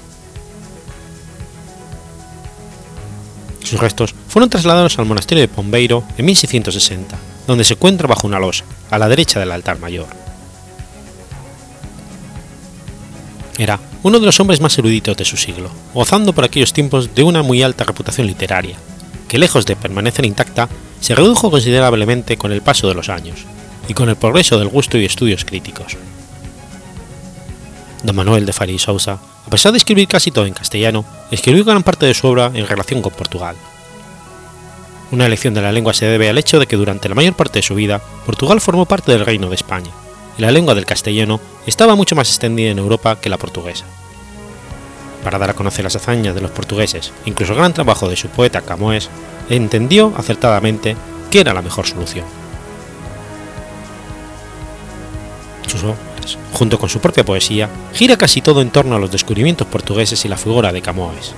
Sus 3.63 3.79
restos 3.79 4.13
fueron 4.27 4.49
trasladados 4.49 4.99
al 4.99 5.05
monasterio 5.05 5.41
de 5.41 5.47
Pombeiro 5.47 6.03
en 6.17 6.25
1660, 6.25 7.17
donde 7.47 7.63
se 7.63 7.73
encuentra 7.73 8.07
bajo 8.07 8.27
una 8.27 8.39
losa, 8.39 8.65
a 8.89 8.97
la 8.97 9.07
derecha 9.07 9.39
del 9.39 9.51
altar 9.51 9.79
mayor. 9.79 10.07
Era 13.57 13.79
uno 14.03 14.19
de 14.19 14.25
los 14.25 14.39
hombres 14.39 14.59
más 14.59 14.77
eruditos 14.77 15.15
de 15.15 15.25
su 15.25 15.37
siglo, 15.37 15.69
gozando 15.93 16.33
por 16.33 16.43
aquellos 16.43 16.73
tiempos 16.73 17.13
de 17.13 17.23
una 17.23 17.43
muy 17.43 17.61
alta 17.61 17.83
reputación 17.83 18.27
literaria, 18.27 18.75
que 19.27 19.37
lejos 19.37 19.65
de 19.65 19.75
permanecer 19.75 20.25
intacta, 20.25 20.67
se 20.99 21.15
redujo 21.15 21.51
considerablemente 21.51 22.37
con 22.37 22.51
el 22.51 22.61
paso 22.61 22.87
de 22.87 22.95
los 22.95 23.09
años, 23.09 23.45
y 23.87 23.93
con 23.93 24.09
el 24.09 24.15
progreso 24.15 24.57
del 24.59 24.67
gusto 24.67 24.97
y 24.97 25.05
estudios 25.05 25.45
críticos. 25.45 25.95
Don 28.03 28.15
Manuel 28.15 28.45
de 28.45 28.53
Faria 28.53 28.75
y 28.75 28.79
Sousa, 28.79 29.19
a 29.45 29.49
pesar 29.49 29.71
de 29.71 29.77
escribir 29.77 30.07
casi 30.07 30.31
todo 30.31 30.45
en 30.45 30.53
castellano, 30.53 31.05
escribió 31.29 31.63
gran 31.63 31.83
parte 31.83 32.05
de 32.05 32.13
su 32.13 32.27
obra 32.27 32.51
en 32.53 32.67
relación 32.67 33.01
con 33.01 33.13
Portugal. 33.13 33.55
Una 35.11 35.25
elección 35.25 35.53
de 35.53 35.61
la 35.61 35.71
lengua 35.71 35.93
se 35.93 36.05
debe 36.05 36.29
al 36.29 36.37
hecho 36.37 36.59
de 36.59 36.67
que 36.67 36.77
durante 36.77 37.09
la 37.09 37.15
mayor 37.15 37.33
parte 37.33 37.59
de 37.59 37.63
su 37.63 37.75
vida, 37.75 38.01
Portugal 38.25 38.61
formó 38.61 38.85
parte 38.85 39.11
del 39.11 39.25
Reino 39.25 39.49
de 39.49 39.55
España, 39.55 39.91
y 40.37 40.41
la 40.41 40.51
lengua 40.51 40.73
del 40.73 40.85
castellano 40.85 41.39
estaba 41.67 41.95
mucho 41.95 42.15
más 42.15 42.29
extendida 42.29 42.71
en 42.71 42.79
Europa 42.79 43.19
que 43.19 43.29
la 43.29 43.37
portuguesa. 43.37 43.85
Para 45.23 45.37
dar 45.37 45.51
a 45.51 45.53
conocer 45.53 45.83
las 45.83 45.95
hazañas 45.95 46.33
de 46.33 46.41
los 46.41 46.51
portugueses, 46.51 47.11
incluso 47.25 47.53
el 47.53 47.59
gran 47.59 47.73
trabajo 47.73 48.09
de 48.09 48.15
su 48.15 48.29
poeta 48.29 48.61
Camões, 48.61 49.09
entendió 49.49 50.13
acertadamente 50.17 50.95
que 51.29 51.41
era 51.41 51.53
la 51.53 51.61
mejor 51.61 51.85
solución. 51.85 52.25
Junto 56.53 56.79
con 56.79 56.89
su 56.89 56.99
propia 56.99 57.25
poesía, 57.25 57.69
gira 57.93 58.17
casi 58.17 58.41
todo 58.41 58.61
en 58.61 58.69
torno 58.69 58.95
a 58.95 58.99
los 58.99 59.11
descubrimientos 59.11 59.67
portugueses 59.67 60.23
y 60.25 60.27
la 60.27 60.37
figura 60.37 60.71
de 60.71 60.81
Camões. 60.81 61.33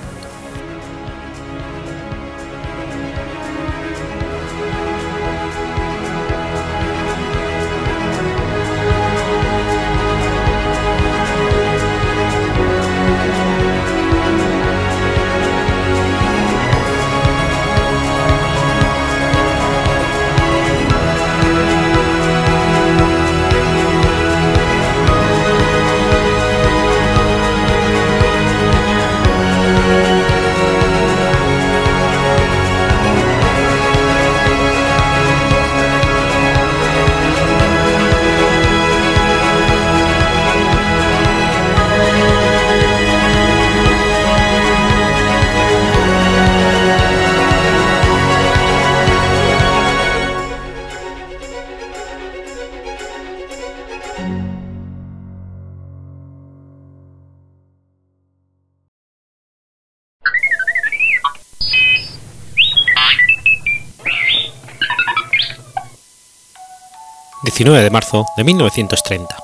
19 67.56 67.84
de 67.84 67.90
marzo 67.90 68.26
de 68.36 68.42
1930. 68.42 69.36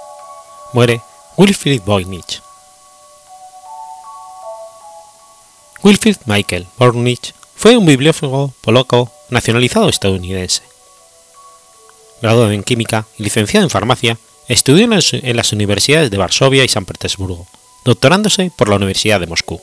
Muere 0.72 1.00
Wilfried 1.36 1.80
Voynich. 1.82 2.42
Wilfried 5.84 6.16
Michael 6.24 6.66
Voynich 6.76 7.32
fue 7.54 7.76
un 7.76 7.86
bibliófilo 7.86 8.52
polaco 8.62 9.12
nacionalizado 9.28 9.88
estadounidense. 9.88 10.62
Graduado 12.20 12.50
en 12.50 12.64
química 12.64 13.06
y 13.16 13.22
licenciado 13.22 13.62
en 13.64 13.70
farmacia, 13.70 14.18
estudió 14.48 14.88
en 14.90 15.36
las 15.36 15.52
universidades 15.52 16.10
de 16.10 16.18
Varsovia 16.18 16.64
y 16.64 16.68
San 16.68 16.86
Petersburgo, 16.86 17.46
doctorándose 17.84 18.50
por 18.56 18.68
la 18.68 18.74
Universidad 18.74 19.20
de 19.20 19.28
Moscú. 19.28 19.60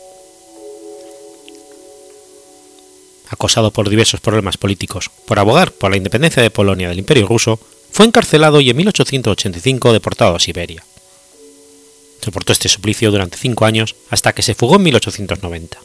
acosado 3.30 3.72
por 3.72 3.90
diversos 3.90 4.22
problemas 4.22 4.56
políticos 4.56 5.12
por 5.26 5.38
abogar 5.38 5.74
por 5.74 5.92
la 5.92 5.98
independencia 5.98 6.42
de 6.42 6.50
Polonia 6.50 6.88
del 6.88 7.00
Imperio 7.00 7.28
ruso, 7.28 7.60
fue 7.98 8.06
encarcelado 8.06 8.62
y 8.62 8.70
en 8.70 8.78
1885 8.78 9.92
deportado 9.92 10.36
a 10.36 10.40
Siberia. 10.40 10.84
Soportó 12.22 12.54
este 12.54 12.70
suplicio 12.70 13.10
durante 13.10 13.40
cinco 13.40 13.66
años 13.66 13.96
hasta 14.12 14.34
que 14.34 14.44
se 14.44 14.54
fugó 14.54 14.76
en 14.76 14.84
1890. 14.84 15.80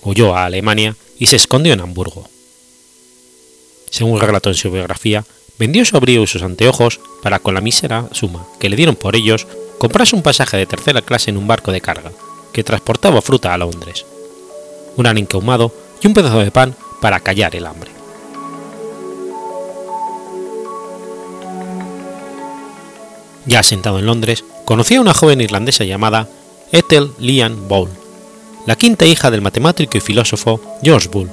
Huyó 0.00 0.34
a 0.34 0.46
Alemania 0.46 0.96
y 1.18 1.26
se 1.26 1.36
escondió 1.36 1.74
en 1.74 1.82
Hamburgo. 1.82 2.26
Según 3.90 4.18
relató 4.18 4.48
en 4.48 4.54
su 4.54 4.70
biografía, 4.70 5.26
vendió 5.58 5.84
su 5.84 5.94
abrigo 5.94 6.24
y 6.24 6.26
sus 6.26 6.40
anteojos 6.40 7.00
para 7.22 7.38
con 7.38 7.52
la 7.52 7.60
mísera 7.60 8.08
suma 8.12 8.46
que 8.58 8.70
le 8.70 8.76
dieron 8.76 8.96
por 8.96 9.14
ellos 9.14 9.46
comprarse 9.76 10.16
un 10.16 10.22
pasaje 10.22 10.56
de 10.56 10.64
tercera 10.64 11.02
clase 11.02 11.28
en 11.28 11.36
un 11.36 11.46
barco 11.46 11.70
de 11.70 11.82
carga 11.82 12.12
que 12.54 12.64
transportaba 12.64 13.20
fruta 13.20 13.52
a 13.52 13.58
Londres, 13.58 14.06
un 14.96 15.06
arenque 15.06 15.36
ahumado 15.36 15.70
y 16.00 16.06
un 16.06 16.14
pedazo 16.14 16.38
de 16.38 16.50
pan 16.50 16.74
para 17.02 17.20
callar 17.20 17.54
el 17.56 17.66
hambre. 17.66 18.01
Ya 23.46 23.60
asentado 23.60 23.98
en 23.98 24.06
Londres, 24.06 24.44
conoció 24.64 24.98
a 24.98 25.02
una 25.02 25.14
joven 25.14 25.40
irlandesa 25.40 25.84
llamada 25.84 26.28
Ethel 26.70 27.10
Leanne 27.18 27.56
Ball, 27.68 27.88
la 28.66 28.76
quinta 28.76 29.04
hija 29.04 29.30
del 29.30 29.42
matemático 29.42 29.98
y 29.98 30.00
filósofo 30.00 30.60
George 30.82 31.08
Bull, 31.08 31.28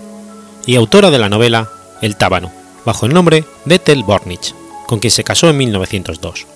y 0.65 0.75
autora 0.75 1.11
de 1.11 1.19
la 1.19 1.29
novela 1.29 1.69
El 2.01 2.15
Tábano, 2.15 2.51
bajo 2.85 3.05
el 3.05 3.13
nombre 3.13 3.45
de 3.65 3.75
Ethel 3.75 4.03
Bornich, 4.03 4.53
con 4.87 4.99
quien 4.99 5.11
se 5.11 5.23
casó 5.23 5.49
en 5.49 5.57
1902. 5.57 6.47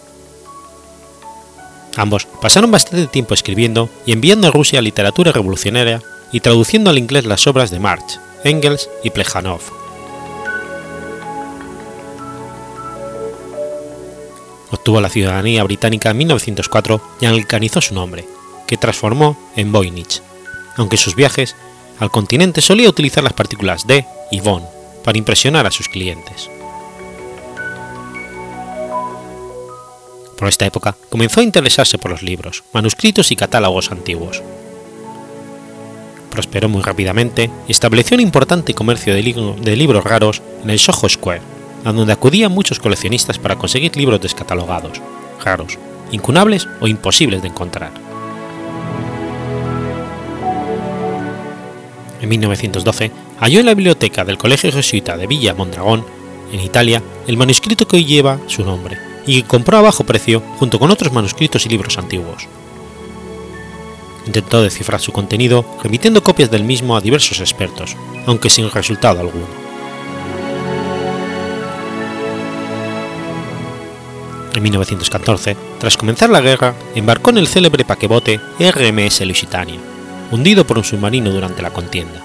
Ambos 1.96 2.26
pasaron 2.42 2.72
bastante 2.72 3.06
tiempo 3.08 3.36
escribiendo 3.36 3.90
y 4.06 4.14
enviando 4.14 4.48
a 4.48 4.52
Rusia 4.52 4.82
literatura 4.82 5.32
revolucionaria 5.32 6.02
y 6.32 6.40
traduciendo 6.40 6.90
al 6.90 6.98
inglés 6.98 7.26
las 7.26 7.46
obras 7.46 7.70
de 7.70 7.80
Marx, 7.80 8.20
Engels 8.44 8.90
y 9.04 9.12
Plejánov. 9.12 9.83
Obtuvo 14.74 15.00
la 15.02 15.10
ciudadanía 15.10 15.64
británica 15.64 16.10
en 16.10 16.18
1904 16.18 17.00
y 17.22 17.28
alcanizó 17.28 17.80
su 17.80 17.94
nombre, 17.94 18.26
que 18.66 18.76
transformó 18.76 19.38
en 19.56 19.72
Voynich, 19.72 20.24
aunque 20.78 20.96
en 20.96 21.02
sus 21.02 21.16
viajes 21.16 21.56
al 22.00 22.10
continente 22.10 22.60
solía 22.60 22.90
utilizar 22.90 23.24
las 23.24 23.34
partículas 23.34 23.86
de 23.86 24.04
y 24.32 24.40
von 24.40 24.64
para 25.04 25.20
impresionar 25.20 25.68
a 25.68 25.72
sus 25.72 25.88
clientes. 25.90 26.50
Por 30.40 30.48
esta 30.48 30.66
época 30.66 30.96
comenzó 31.12 31.42
a 31.42 31.44
interesarse 31.44 32.00
por 32.00 32.10
los 32.10 32.24
libros, 32.24 32.64
manuscritos 32.74 33.32
y 33.32 33.36
catálogos 33.36 33.92
antiguos. 33.92 34.42
Prosperó 36.32 36.68
muy 36.68 36.82
rápidamente 36.82 37.52
y 37.68 37.72
estableció 37.72 38.16
un 38.16 38.22
importante 38.22 38.74
comercio 38.74 39.14
de, 39.14 39.54
de 39.62 39.76
libros 39.76 40.04
raros 40.04 40.42
en 40.64 40.72
el 40.72 40.80
Soho 40.80 41.08
Square, 41.08 41.42
a 41.86 41.92
donde 41.92 42.14
acudían 42.14 42.52
muchos 42.52 42.80
coleccionistas 42.80 43.40
para 43.40 43.58
conseguir 43.58 43.96
libros 43.98 44.22
descatalogados, 44.22 45.02
raros, 45.44 45.78
incunables 46.12 46.68
o 46.80 46.88
imposibles 46.88 47.42
de 47.42 47.48
encontrar. 47.50 47.92
En 52.22 52.30
1912 52.30 53.12
halló 53.40 53.60
en 53.60 53.66
la 53.66 53.74
biblioteca 53.74 54.24
del 54.24 54.38
Colegio 54.38 54.72
Jesuita 54.72 55.18
de 55.18 55.28
Villa 55.28 55.54
Mondragón, 55.54 56.06
en 56.54 56.62
Italia, 56.62 57.02
el 57.28 57.36
manuscrito 57.36 57.88
que 57.88 57.98
hoy 57.98 58.06
lleva 58.06 58.40
su 58.48 58.64
nombre 58.64 58.98
y 59.26 59.42
que 59.42 59.48
compró 59.48 59.78
a 59.78 59.82
bajo 59.82 60.04
precio 60.04 60.42
junto 60.58 60.80
con 60.80 60.92
otros 60.92 61.12
manuscritos 61.12 61.66
y 61.66 61.70
libros 61.70 61.98
antiguos. 61.98 62.48
Intentó 64.26 64.62
descifrar 64.62 65.02
su 65.02 65.12
contenido 65.12 65.66
remitiendo 65.84 66.24
copias 66.24 66.50
del 66.50 66.64
mismo 66.64 66.96
a 66.96 67.02
diversos 67.02 67.42
expertos, 67.42 67.98
aunque 68.26 68.50
sin 68.50 68.70
resultado 68.72 69.20
alguno. 69.20 69.63
En 74.64 74.72
1914, 74.72 75.58
tras 75.78 75.98
comenzar 75.98 76.30
la 76.30 76.40
guerra, 76.40 76.74
embarcó 76.96 77.32
en 77.32 77.38
el 77.38 77.50
célebre 77.50 77.84
paquebote 77.84 78.40
RMS 78.62 79.20
Lusitania, 79.26 79.78
hundido 80.32 80.66
por 80.66 80.78
un 80.78 80.86
submarino 80.86 81.32
durante 81.32 81.62
la 81.62 81.72
contienda, 81.72 82.24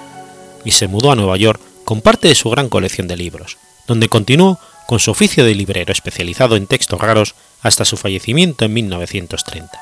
y 0.64 0.70
se 0.70 0.86
mudó 0.86 1.10
a 1.10 1.16
Nueva 1.16 1.36
York 1.36 1.60
con 1.84 2.00
parte 2.00 2.28
de 2.28 2.36
su 2.36 2.48
gran 2.48 2.68
colección 2.68 3.08
de 3.08 3.16
libros, 3.16 3.58
donde 3.88 4.08
continuó 4.08 4.60
con 4.86 5.00
su 5.00 5.10
oficio 5.10 5.44
de 5.44 5.56
librero 5.56 5.92
especializado 5.92 6.54
en 6.54 6.68
textos 6.68 7.00
raros 7.00 7.34
hasta 7.60 7.84
su 7.84 7.96
fallecimiento 7.96 8.64
en 8.64 8.72
1930. 8.72 9.76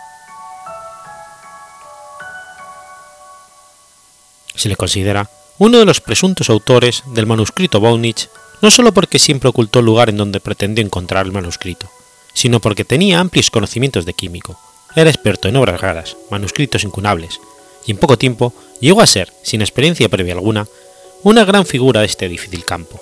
Se 4.55 4.71
le 4.71 4.77
considera 4.77 5.29
uno 5.59 5.79
de 5.79 5.85
los 5.85 6.01
presuntos 6.01 6.49
autores 6.49 7.03
del 7.09 7.27
manuscrito 7.27 7.81
Voynich 7.81 8.31
no 8.63 8.71
solo 8.71 8.95
porque 8.95 9.19
siempre 9.19 9.51
ocultó 9.51 9.81
el 9.81 9.85
lugar 9.85 10.09
en 10.09 10.17
donde 10.17 10.41
pretendió 10.41 10.83
encontrar 10.83 11.27
el 11.27 11.33
manuscrito, 11.33 11.91
sino 12.37 12.61
porque 12.61 12.85
tenía 12.85 13.19
amplios 13.19 13.51
conocimientos 13.51 14.05
de 14.05 14.13
químico, 14.13 14.61
era 14.95 15.09
experto 15.09 15.49
en 15.49 15.57
obras 15.57 15.81
raras, 15.81 16.19
manuscritos 16.31 16.85
incunables, 16.85 17.41
y 17.87 17.93
en 17.93 17.97
poco 17.97 18.19
tiempo 18.19 18.53
llegó 18.79 19.01
a 19.01 19.07
ser, 19.07 19.33
sin 19.43 19.63
experiencia 19.63 20.11
previa 20.11 20.35
alguna, 20.35 20.69
una 21.23 21.47
gran 21.47 21.65
figura 21.65 22.01
de 22.01 22.07
este 22.07 22.29
difícil 22.29 22.63
campo. 22.67 23.01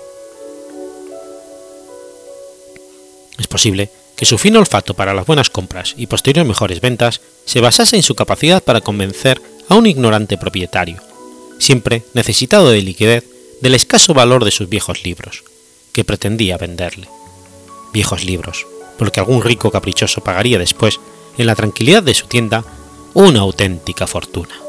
Es 3.37 3.47
posible 3.47 3.89
que 4.15 4.25
su 4.25 4.37
fino 4.37 4.59
olfato 4.59 4.93
para 4.93 5.13
las 5.13 5.25
buenas 5.25 5.49
compras 5.49 5.95
y 5.97 6.07
posteriores 6.07 6.47
mejores 6.47 6.79
ventas 6.79 7.19
se 7.43 7.59
basase 7.59 7.97
en 7.97 8.03
su 8.03 8.15
capacidad 8.15 8.63
para 8.63 8.79
convencer 8.79 9.41
a 9.67 9.75
un 9.75 9.85
ignorante 9.85 10.37
propietario, 10.37 11.01
siempre 11.59 12.03
necesitado 12.13 12.69
de 12.69 12.81
liquidez, 12.81 13.25
del 13.59 13.75
escaso 13.75 14.13
valor 14.13 14.45
de 14.45 14.51
sus 14.51 14.69
viejos 14.69 15.03
libros, 15.03 15.43
que 15.91 16.05
pretendía 16.05 16.57
venderle. 16.57 17.09
Viejos 17.91 18.23
libros, 18.23 18.65
por 18.97 19.07
lo 19.07 19.11
que 19.11 19.19
algún 19.19 19.41
rico 19.41 19.71
caprichoso 19.71 20.21
pagaría 20.21 20.57
después, 20.57 20.99
en 21.37 21.47
la 21.47 21.55
tranquilidad 21.55 22.03
de 22.03 22.13
su 22.13 22.27
tienda, 22.27 22.63
una 23.13 23.41
auténtica 23.41 24.07
fortuna. 24.07 24.64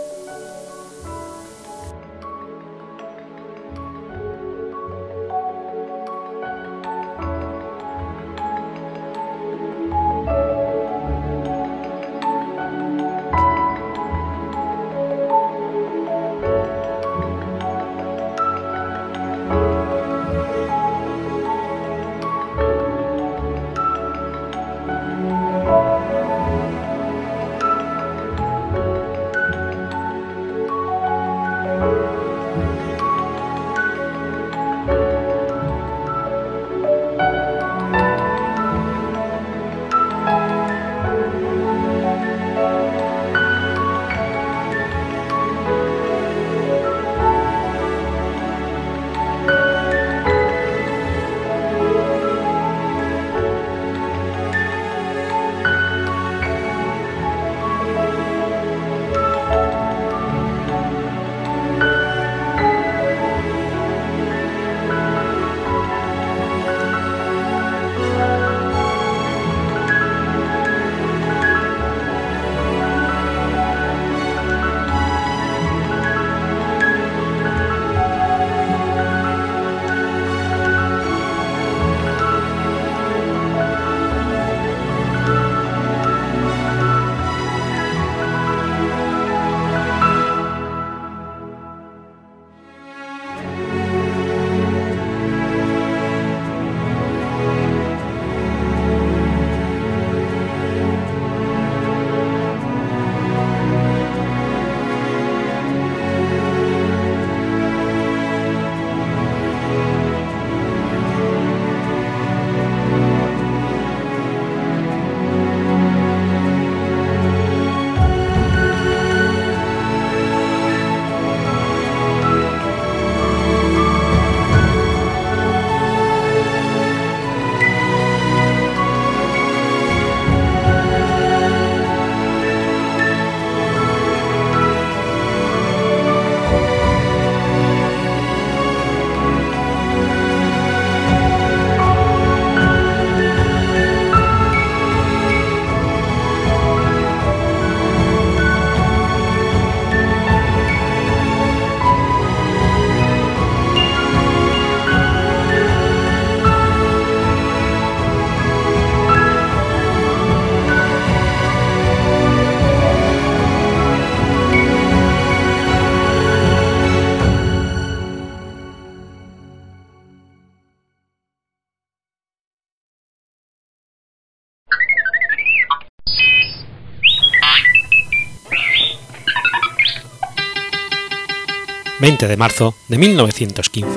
20 182.16 182.28
de 182.28 182.36
marzo 182.38 182.74
de 182.88 182.96
1915. 182.96 183.90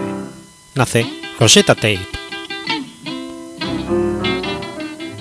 Nace 0.75 1.05
Rosetta 1.39 1.73
Tape. 1.73 2.05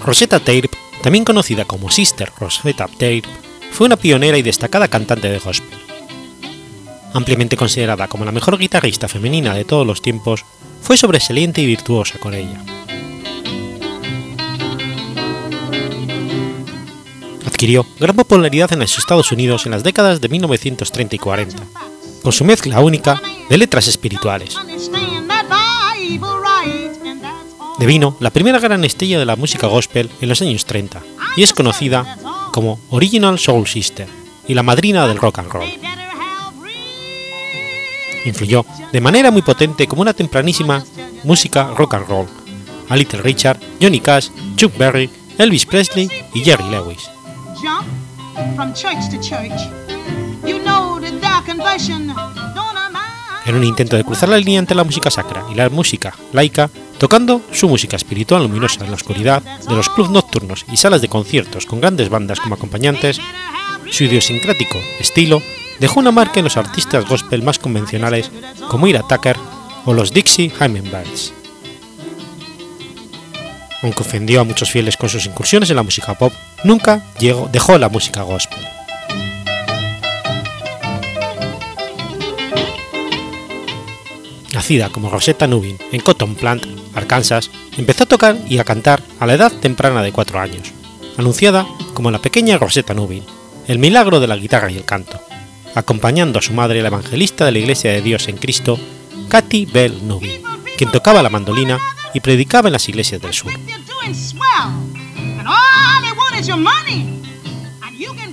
Rosetta 0.05 0.41
Tape, 0.41 0.69
también 1.01 1.25
conocida 1.25 1.65
como 1.65 1.91
Sister 1.91 2.33
Rosetta 2.37 2.89
Tape, 2.89 3.23
fue 3.71 3.87
una 3.87 3.97
pionera 3.97 4.37
y 4.37 4.43
destacada 4.43 4.89
cantante 4.89 5.31
de 5.31 5.39
gospel. 5.39 5.79
Ampliamente 7.15 7.57
considerada 7.57 8.09
como 8.09 8.25
la 8.25 8.33
mejor 8.33 8.59
guitarrista 8.59 9.07
femenina 9.07 9.55
de 9.55 9.65
todos 9.65 9.87
los 9.87 10.03
tiempos, 10.03 10.45
fue 10.83 10.97
sobresaliente 10.97 11.61
y 11.61 11.67
virtuosa 11.67 12.19
con 12.19 12.35
ella. 12.35 12.61
Adquirió 17.47 17.87
gran 18.01 18.17
popularidad 18.17 18.73
en 18.73 18.81
los 18.81 18.99
Estados 18.99 19.31
Unidos 19.31 19.67
en 19.67 19.71
las 19.71 19.85
décadas 19.85 20.21
de 20.21 20.29
1930 20.29 21.15
y 21.15 21.19
40, 21.21 21.63
con 22.29 22.35
su 22.35 22.45
mezcla 22.45 22.81
única 22.81 23.23
de 23.49 23.57
letras 23.57 23.89
espirituales. 23.89 24.55
Devino 27.79 28.19
la 28.21 28.29
primera 28.29 28.59
gran 28.59 28.85
estrella 28.85 29.19
de 29.19 29.25
la 29.25 29.35
música 29.35 29.67
gospel 29.67 30.11
en 30.21 30.29
los 30.29 30.43
años 30.43 30.67
30 30.67 31.01
y 31.39 31.43
es 31.43 31.55
conocida 31.55 32.19
como 32.53 32.79
Original 32.91 33.39
Soul 33.39 33.67
Sister 33.67 34.07
y 34.47 34.53
la 34.53 34.63
madrina 34.63 35.07
del 35.07 35.17
rock 35.17 35.39
and 35.39 35.51
roll. 35.51 35.71
Influyó 38.27 38.67
de 38.93 39.01
manera 39.01 39.31
muy 39.31 39.41
potente 39.41 39.87
como 39.87 40.03
una 40.03 40.13
tempranísima 40.13 40.85
música 41.25 41.73
rock 41.79 41.95
and 41.95 42.09
roll 42.09 42.27
a 42.91 42.97
Little 42.97 43.23
Richard, 43.23 43.59
Johnny 43.81 44.01
Cash, 44.01 44.29
Chuck 44.57 44.77
Berry, 44.77 45.09
Elvis 45.39 45.65
Presley 45.65 46.11
y 46.35 46.45
Jerry 46.45 46.69
Lewis. 46.71 47.09
En 53.47 53.55
un 53.55 53.65
intento 53.65 53.97
de 53.97 54.05
cruzar 54.05 54.29
la 54.29 54.37
línea 54.37 54.59
entre 54.59 54.77
la 54.77 54.85
música 54.85 55.11
sacra 55.11 55.45
y 55.51 55.55
la 55.55 55.71
música 55.71 56.15
laica, 56.33 56.69
tocando 56.99 57.41
su 57.53 57.69
música 57.69 57.97
espiritual 57.97 58.43
luminosa 58.43 58.85
en 58.85 58.91
la 58.91 58.97
oscuridad 58.97 59.43
de 59.43 59.75
los 59.75 59.89
clubs 59.89 60.11
nocturnos 60.11 60.67
y 60.71 60.77
salas 60.77 61.01
de 61.01 61.09
conciertos 61.09 61.65
con 61.65 61.81
grandes 61.81 62.11
bandas 62.11 62.41
como 62.41 62.57
acompañantes, 62.57 63.21
su 63.91 64.05
idiosincrático 64.05 64.79
estilo 65.01 65.43
dejó 65.81 66.01
una 66.01 66.11
marca 66.11 66.41
en 66.41 66.45
los 66.45 66.57
artistas 66.59 67.09
gospel 67.09 67.43
más 67.43 67.59
convencionales 67.59 68.31
como 68.69 68.87
Ira 68.87 69.03
Tucker 69.09 69.37
o 69.87 69.95
los 69.95 70.13
Dixie 70.13 70.53
Hummingbirds. 70.61 71.33
Aunque 73.83 74.03
ofendió 74.03 74.41
a 74.41 74.45
muchos 74.45 74.71
fieles 74.71 74.97
con 74.97 75.09
sus 75.09 75.25
incursiones 75.25 75.71
en 75.71 75.77
la 75.77 75.83
música 75.83 76.15
pop, 76.15 76.33
nunca 76.65 77.03
dejó 77.19 77.79
la 77.79 77.89
música 77.89 78.23
gospel. 78.23 78.78
Nacida 84.53 84.89
como 84.91 85.11
Rosetta 85.11 85.47
Nubin 85.47 85.79
en 85.93 86.01
Cotton 86.01 86.35
Plant, 86.35 86.65
Arkansas, 86.95 87.51
empezó 87.77 88.05
a 88.05 88.09
tocar 88.09 88.37
y 88.49 88.59
a 88.59 88.65
cantar 88.65 89.03
a 89.21 89.27
la 89.27 89.35
edad 89.35 89.53
temprana 89.53 90.03
de 90.03 90.13
4 90.13 90.41
años, 90.41 90.73
anunciada 91.17 91.67
como 91.95 92.11
la 92.11 92.21
pequeña 92.21 92.59
Rosetta 92.59 92.95
Nubin, 92.95 93.25
el 93.67 93.79
milagro 93.79 94.21
de 94.21 94.27
la 94.27 94.37
guitarra 94.37 94.71
y 94.71 94.77
el 94.77 94.85
canto, 94.85 95.21
acompañando 95.75 96.39
a 96.39 96.43
su 96.43 96.55
madre, 96.55 96.81
la 96.81 96.89
evangelista 96.89 97.45
de 97.45 97.53
la 97.53 97.59
Iglesia 97.59 97.93
de 97.93 98.01
Dios 98.01 98.29
en 98.29 98.39
Cristo, 98.39 98.81
Katy 99.29 99.67
Bell 99.67 100.07
Nubin, 100.07 100.43
quien 100.79 100.91
tocaba 100.91 101.23
la 101.23 101.29
mandolina 101.29 101.79
y 102.15 102.21
predicaba 102.21 102.69
en 102.69 102.73
las 102.73 102.89
iglesias 102.89 103.21
del 103.21 103.35
sur. 103.35 103.53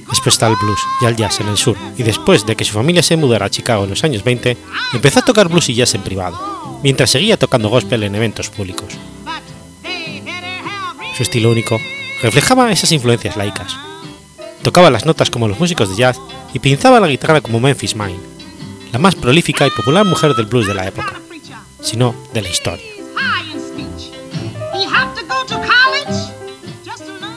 Después 0.10 0.36
está 0.36 0.48
el 0.48 0.56
blues 0.56 0.80
y 1.02 1.06
el 1.06 1.16
jazz 1.16 1.40
en 1.40 1.48
el 1.48 1.58
sur, 1.58 1.76
y 1.98 2.04
después 2.04 2.46
de 2.46 2.56
que 2.56 2.64
su 2.64 2.74
familia 2.74 3.02
se 3.02 3.18
mudara 3.18 3.48
a 3.48 3.50
Chicago 3.50 3.84
en 3.84 3.90
los 3.90 4.04
años 4.04 4.24
20, 4.24 4.58
empezó 4.94 5.20
a 5.20 5.26
tocar 5.26 5.50
blues 5.50 5.70
y 5.70 5.74
jazz 5.74 5.96
en 5.96 6.04
privado, 6.04 6.80
mientras 6.84 7.10
seguía 7.10 7.38
tocando 7.38 7.70
gospel 7.70 8.04
en 8.04 8.16
eventos 8.16 8.50
públicos. 8.50 8.94
Su 11.18 11.24
estilo 11.24 11.52
único 11.52 11.80
reflejaba 12.22 12.72
esas 12.72 12.92
influencias 12.92 13.38
laicas. 13.38 13.76
Tocaba 14.62 14.90
las 14.90 15.06
notas 15.06 15.30
como 15.30 15.48
los 15.48 15.60
músicos 15.60 15.90
de 15.90 15.96
jazz 15.96 16.20
y 16.54 16.60
pinzaba 16.60 17.00
la 17.00 17.08
guitarra 17.08 17.42
como 17.42 17.60
Memphis 17.60 17.96
Mine, 17.96 18.20
la 18.92 19.00
más 19.00 19.16
prolífica 19.16 19.66
y 19.66 19.72
popular 19.72 20.06
mujer 20.06 20.36
del 20.36 20.46
blues 20.46 20.68
de 20.68 20.74
la 20.74 20.88
época, 20.88 21.14
sino 21.82 22.16
de 22.34 22.42
la 22.42 22.50
historia. 22.50 22.86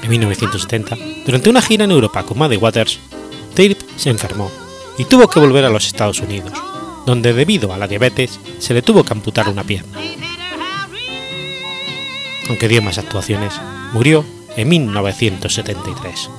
En 0.08 0.12
1970, 0.12 0.96
durante 1.26 1.50
una 1.50 1.60
gira 1.60 1.84
en 1.84 1.90
Europa 1.90 2.22
con 2.22 2.38
Muddy 2.38 2.56
Waters, 2.56 2.98
Tape 3.50 3.76
se 3.96 4.08
enfermó 4.08 4.50
y 4.96 5.04
tuvo 5.04 5.28
que 5.28 5.38
volver 5.38 5.66
a 5.66 5.68
los 5.68 5.86
Estados 5.86 6.20
Unidos, 6.20 6.54
donde 7.04 7.34
debido 7.34 7.74
a 7.74 7.76
la 7.76 7.86
diabetes 7.86 8.40
se 8.58 8.72
le 8.72 8.80
tuvo 8.80 9.04
que 9.04 9.12
amputar 9.12 9.50
una 9.50 9.64
pierna. 9.64 9.98
Aunque 12.48 12.68
dio 12.68 12.80
más 12.80 12.96
actuaciones, 12.96 13.52
murió 13.92 14.24
en 14.56 14.70
1973. 14.70 16.30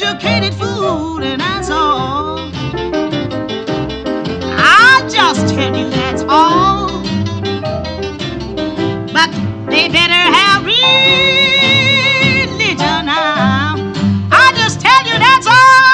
educated 0.00 0.54
fool, 0.54 1.20
and 1.24 1.40
that's 1.40 1.70
all. 1.70 2.38
I 4.56 5.04
just 5.10 5.48
tell 5.52 5.76
you 5.76 5.90
that's 5.90 6.22
all. 6.28 7.02
But 9.12 9.30
they 9.68 9.88
better 9.88 10.22
have 10.38 10.64
religion 10.64 10.86
now. 13.06 13.74
I 14.30 14.52
just 14.54 14.80
tell 14.80 15.04
you 15.04 15.18
that's 15.18 15.48
all. 15.48 15.87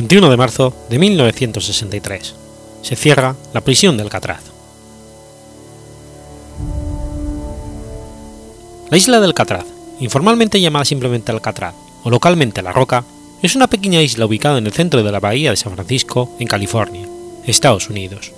...21 0.00 0.30
de 0.30 0.36
marzo 0.38 0.72
de 0.88 0.98
1963... 0.98 2.34
...se 2.80 2.96
cierra 2.96 3.36
la 3.52 3.60
prisión 3.60 3.98
de 3.98 4.02
Alcatraz. 4.02 4.40
La 8.90 8.96
isla 8.96 9.20
de 9.20 9.26
Alcatraz, 9.26 9.66
informalmente 10.00 10.58
llamada 10.58 10.86
simplemente 10.86 11.32
Alcatraz 11.32 11.74
o 12.02 12.08
localmente 12.08 12.62
La 12.62 12.72
Roca, 12.72 13.04
es 13.42 13.54
una 13.54 13.66
pequeña 13.66 14.00
isla 14.00 14.24
ubicada 14.24 14.56
en 14.56 14.66
el 14.66 14.72
centro 14.72 15.02
de 15.02 15.12
la 15.12 15.20
bahía 15.20 15.50
de 15.50 15.58
San 15.58 15.74
Francisco, 15.74 16.34
en 16.38 16.46
California, 16.46 17.06
Estados 17.44 17.90
Unidos. 17.90 18.32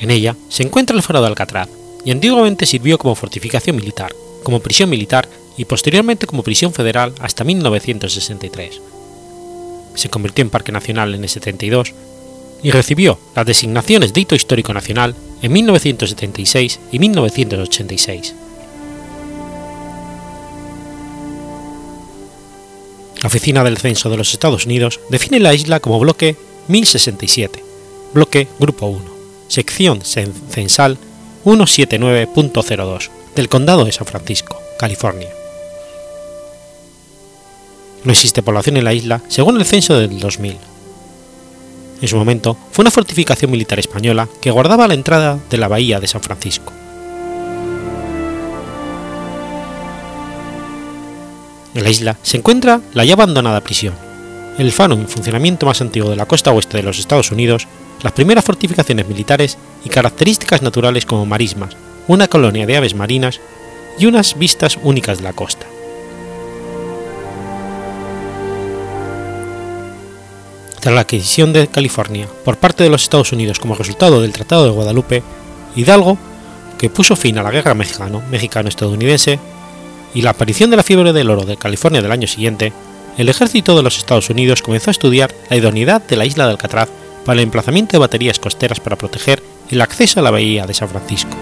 En 0.00 0.10
ella 0.10 0.34
se 0.48 0.64
encuentra 0.64 0.96
el 0.96 1.02
faro 1.04 1.20
de 1.20 1.28
Alcatraz 1.28 1.68
y 2.04 2.10
antiguamente 2.10 2.66
sirvió 2.66 2.98
como 2.98 3.14
fortificación 3.14 3.76
militar, 3.76 4.12
como 4.42 4.58
prisión 4.58 4.90
militar 4.90 5.28
y 5.56 5.64
posteriormente 5.64 6.26
como 6.26 6.42
prisión 6.42 6.72
federal 6.72 7.14
hasta 7.20 7.44
1963. 7.44 8.80
Se 9.94 10.08
convirtió 10.08 10.42
en 10.42 10.50
parque 10.50 10.72
nacional 10.72 11.14
en 11.14 11.22
el 11.22 11.28
72 11.28 11.92
y 12.62 12.70
recibió 12.70 13.18
las 13.34 13.46
designaciones 13.46 14.12
de 14.12 14.20
hito 14.20 14.34
histórico 14.34 14.72
nacional 14.72 15.14
en 15.42 15.52
1976 15.52 16.80
y 16.92 16.98
1986. 16.98 18.34
La 23.20 23.28
Oficina 23.28 23.62
del 23.62 23.78
Censo 23.78 24.10
de 24.10 24.16
los 24.16 24.32
Estados 24.32 24.66
Unidos 24.66 25.00
define 25.08 25.38
la 25.38 25.54
isla 25.54 25.80
como 25.80 26.00
bloque 26.00 26.36
1067, 26.68 27.62
bloque 28.14 28.48
Grupo 28.58 28.86
1, 28.86 29.02
sección 29.48 30.02
censal 30.02 30.98
179.02 31.44 33.10
del 33.34 33.48
Condado 33.48 33.84
de 33.84 33.92
San 33.92 34.06
Francisco, 34.06 34.60
California. 34.78 35.41
No 38.04 38.12
existe 38.12 38.42
población 38.42 38.76
en 38.76 38.84
la 38.84 38.94
isla 38.94 39.20
según 39.28 39.58
el 39.58 39.64
censo 39.64 39.98
del 39.98 40.18
2000 40.18 40.56
en 42.02 42.08
su 42.08 42.16
momento 42.16 42.56
fue 42.72 42.82
una 42.82 42.90
fortificación 42.90 43.50
militar 43.52 43.78
española 43.78 44.28
que 44.40 44.50
guardaba 44.50 44.88
la 44.88 44.94
entrada 44.94 45.38
de 45.48 45.56
la 45.56 45.68
bahía 45.68 46.00
de 46.00 46.08
San 46.08 46.20
Francisco. 46.20 46.72
En 51.74 51.84
la 51.84 51.90
isla 51.90 52.18
se 52.22 52.36
encuentra 52.36 52.80
la 52.92 53.04
ya 53.04 53.14
abandonada 53.14 53.60
prisión, 53.60 53.94
el 54.58 54.72
faro 54.72 54.94
en 54.94 55.08
funcionamiento 55.08 55.64
más 55.64 55.80
antiguo 55.80 56.10
de 56.10 56.16
la 56.16 56.26
costa 56.26 56.50
oeste 56.50 56.76
de 56.76 56.82
los 56.82 56.98
Estados 56.98 57.30
Unidos, 57.30 57.68
las 58.02 58.12
primeras 58.12 58.44
fortificaciones 58.44 59.06
militares 59.06 59.56
y 59.84 59.88
características 59.88 60.60
naturales 60.60 61.06
como 61.06 61.24
marismas, 61.24 61.76
una 62.08 62.26
colonia 62.26 62.66
de 62.66 62.76
aves 62.76 62.96
marinas 62.96 63.40
y 63.96 64.06
unas 64.06 64.36
vistas 64.36 64.76
únicas 64.82 65.18
de 65.18 65.24
la 65.24 65.34
costa. 65.34 65.66
Tras 70.82 70.96
la 70.96 71.02
adquisición 71.02 71.52
de 71.52 71.68
California 71.68 72.26
por 72.44 72.56
parte 72.56 72.82
de 72.82 72.90
los 72.90 73.04
Estados 73.04 73.30
Unidos 73.30 73.60
como 73.60 73.76
resultado 73.76 74.20
del 74.20 74.32
Tratado 74.32 74.64
de 74.64 74.72
Guadalupe, 74.72 75.22
Hidalgo 75.76 76.18
que 76.76 76.90
puso 76.90 77.14
fin 77.14 77.38
a 77.38 77.44
la 77.44 77.52
guerra 77.52 77.74
mexicano-estadounidense 77.74 79.38
y 80.12 80.22
la 80.22 80.30
aparición 80.30 80.70
de 80.70 80.76
la 80.76 80.82
fiebre 80.82 81.12
del 81.12 81.30
oro 81.30 81.44
de 81.44 81.56
California 81.56 82.02
del 82.02 82.10
año 82.10 82.26
siguiente, 82.26 82.72
el 83.16 83.28
ejército 83.28 83.76
de 83.76 83.84
los 83.84 83.96
Estados 83.96 84.28
Unidos 84.28 84.60
comenzó 84.60 84.90
a 84.90 84.98
estudiar 84.98 85.32
la 85.48 85.56
idoneidad 85.56 86.02
de 86.02 86.16
la 86.16 86.24
isla 86.24 86.46
de 86.46 86.50
Alcatraz 86.50 86.88
para 87.24 87.38
el 87.38 87.44
emplazamiento 87.44 87.92
de 87.92 88.00
baterías 88.00 88.40
costeras 88.40 88.80
para 88.80 88.96
proteger 88.96 89.40
el 89.70 89.80
acceso 89.82 90.18
a 90.18 90.24
la 90.24 90.32
bahía 90.32 90.66
de 90.66 90.74
San 90.74 90.88
Francisco. 90.88 91.36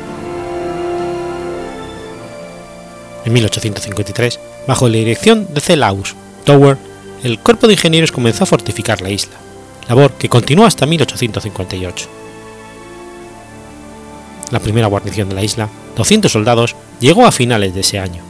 En 3.24 3.32
1853, 3.32 4.38
bajo 4.66 4.86
la 4.86 4.99
dirección 4.99 5.49
de 5.55 5.62
C. 5.62 5.78
Tower, 6.45 6.89
el 7.23 7.39
cuerpo 7.39 7.66
de 7.66 7.75
ingenieros 7.75 8.12
comenzó 8.12 8.45
a 8.45 8.47
fortificar 8.47 9.03
la 9.03 9.11
isla, 9.11 9.35
labor 9.89 10.12
que 10.12 10.29
continuó 10.29 10.64
hasta 10.64 10.87
1858. 10.87 12.09
La 14.51 14.61
primera 14.61 14.89
guarnición 14.89 15.29
de 15.29 15.35
la 15.35 15.45
isla, 15.45 15.68
200 15.97 16.31
soldados, 16.31 16.75
llegó 16.99 17.27
a 17.27 17.33
finales 17.33 17.75
de 17.75 17.81
ese 17.81 17.99
año. 17.99 18.23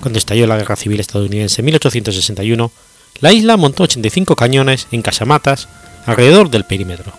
Cuando 0.00 0.18
estalló 0.18 0.46
la 0.46 0.56
Guerra 0.56 0.76
Civil 0.76 1.00
estadounidense 1.00 1.60
en 1.60 1.66
1861, 1.66 2.70
la 3.20 3.32
isla 3.32 3.56
montó 3.56 3.84
85 3.84 4.34
cañones 4.34 4.86
en 4.92 5.02
casamatas 5.02 5.68
alrededor 6.06 6.50
del 6.50 6.64
perímetro, 6.64 7.12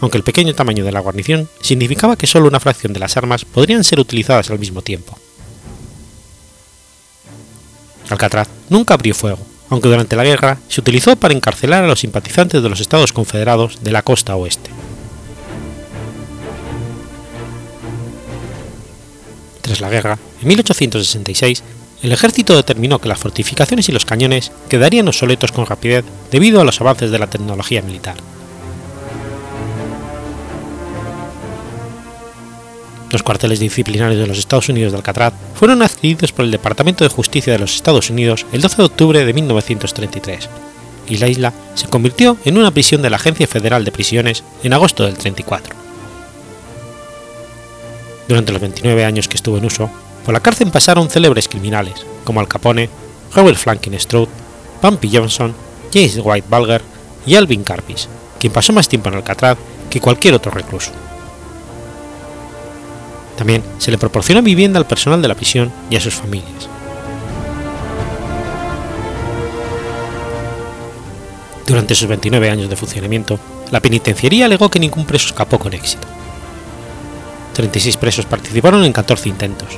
aunque 0.00 0.16
el 0.16 0.24
pequeño 0.24 0.54
tamaño 0.54 0.84
de 0.84 0.92
la 0.92 1.00
guarnición 1.00 1.48
significaba 1.60 2.16
que 2.16 2.26
solo 2.26 2.48
una 2.48 2.60
fracción 2.60 2.92
de 2.92 3.00
las 3.00 3.16
armas 3.16 3.44
podrían 3.44 3.84
ser 3.84 4.00
utilizadas 4.00 4.50
al 4.50 4.58
mismo 4.58 4.82
tiempo. 4.82 5.18
Alcatraz 8.10 8.48
nunca 8.68 8.94
abrió 8.94 9.14
fuego, 9.14 9.38
aunque 9.68 9.88
durante 9.88 10.16
la 10.16 10.24
guerra 10.24 10.58
se 10.68 10.80
utilizó 10.80 11.16
para 11.16 11.34
encarcelar 11.34 11.84
a 11.84 11.86
los 11.86 12.00
simpatizantes 12.00 12.62
de 12.62 12.68
los 12.68 12.80
Estados 12.80 13.12
Confederados 13.12 13.82
de 13.82 13.92
la 13.92 14.02
costa 14.02 14.36
oeste. 14.36 14.70
Tras 19.62 19.80
la 19.80 19.90
guerra, 19.90 20.18
en 20.42 20.48
1866, 20.48 21.62
el 22.02 22.12
ejército 22.12 22.56
determinó 22.56 22.98
que 22.98 23.08
las 23.08 23.18
fortificaciones 23.18 23.88
y 23.88 23.92
los 23.92 24.04
cañones 24.04 24.52
quedarían 24.68 25.06
obsoletos 25.06 25.52
con 25.52 25.66
rapidez 25.66 26.04
debido 26.30 26.60
a 26.60 26.64
los 26.64 26.80
avances 26.80 27.10
de 27.10 27.18
la 27.18 27.28
tecnología 27.28 27.82
militar. 27.82 28.16
Los 33.10 33.24
cuarteles 33.24 33.58
disciplinarios 33.58 34.20
de 34.20 34.26
los 34.26 34.38
Estados 34.38 34.68
Unidos 34.68 34.92
de 34.92 34.98
Alcatraz 34.98 35.34
fueron 35.54 35.82
adquiridos 35.82 36.32
por 36.32 36.44
el 36.44 36.50
Departamento 36.52 37.02
de 37.02 37.10
Justicia 37.10 37.52
de 37.52 37.58
los 37.58 37.74
Estados 37.74 38.08
Unidos 38.08 38.46
el 38.52 38.60
12 38.60 38.76
de 38.76 38.84
octubre 38.84 39.24
de 39.24 39.32
1933, 39.32 40.48
y 41.08 41.16
la 41.18 41.26
isla 41.26 41.52
se 41.74 41.88
convirtió 41.88 42.36
en 42.44 42.56
una 42.56 42.70
prisión 42.70 43.02
de 43.02 43.10
la 43.10 43.16
Agencia 43.16 43.48
Federal 43.48 43.84
de 43.84 43.90
Prisiones 43.90 44.44
en 44.62 44.72
agosto 44.72 45.04
del 45.04 45.18
34. 45.18 45.74
Durante 48.28 48.52
los 48.52 48.60
29 48.60 49.04
años 49.04 49.26
que 49.26 49.36
estuvo 49.36 49.58
en 49.58 49.64
uso, 49.64 49.90
por 50.24 50.32
la 50.32 50.40
cárcel 50.40 50.70
pasaron 50.70 51.10
célebres 51.10 51.48
criminales 51.48 52.06
como 52.22 52.38
Al 52.38 52.46
Capone, 52.46 52.88
Robert 53.34 53.58
Franklin 53.58 53.98
Stroud, 53.98 54.28
Bumpy 54.80 55.10
Johnson, 55.12 55.52
James 55.92 56.20
White 56.22 56.46
Bulger 56.48 56.82
y 57.26 57.34
Alvin 57.34 57.64
Carpis, 57.64 58.08
quien 58.38 58.52
pasó 58.52 58.72
más 58.72 58.88
tiempo 58.88 59.08
en 59.08 59.16
Alcatraz 59.16 59.58
que 59.90 60.00
cualquier 60.00 60.34
otro 60.34 60.52
recluso. 60.52 60.92
También 63.40 63.62
se 63.78 63.90
le 63.90 63.96
proporcionó 63.96 64.42
vivienda 64.42 64.78
al 64.78 64.86
personal 64.86 65.22
de 65.22 65.28
la 65.28 65.34
prisión 65.34 65.72
y 65.88 65.96
a 65.96 66.00
sus 66.02 66.12
familias. 66.12 66.68
Durante 71.66 71.94
sus 71.94 72.06
29 72.06 72.50
años 72.50 72.68
de 72.68 72.76
funcionamiento, 72.76 73.40
la 73.70 73.80
penitenciaría 73.80 74.44
alegó 74.44 74.70
que 74.70 74.78
ningún 74.78 75.06
preso 75.06 75.28
escapó 75.28 75.58
con 75.58 75.72
éxito. 75.72 76.06
36 77.54 77.96
presos 77.96 78.26
participaron 78.26 78.84
en 78.84 78.92
14 78.92 79.30
intentos. 79.30 79.68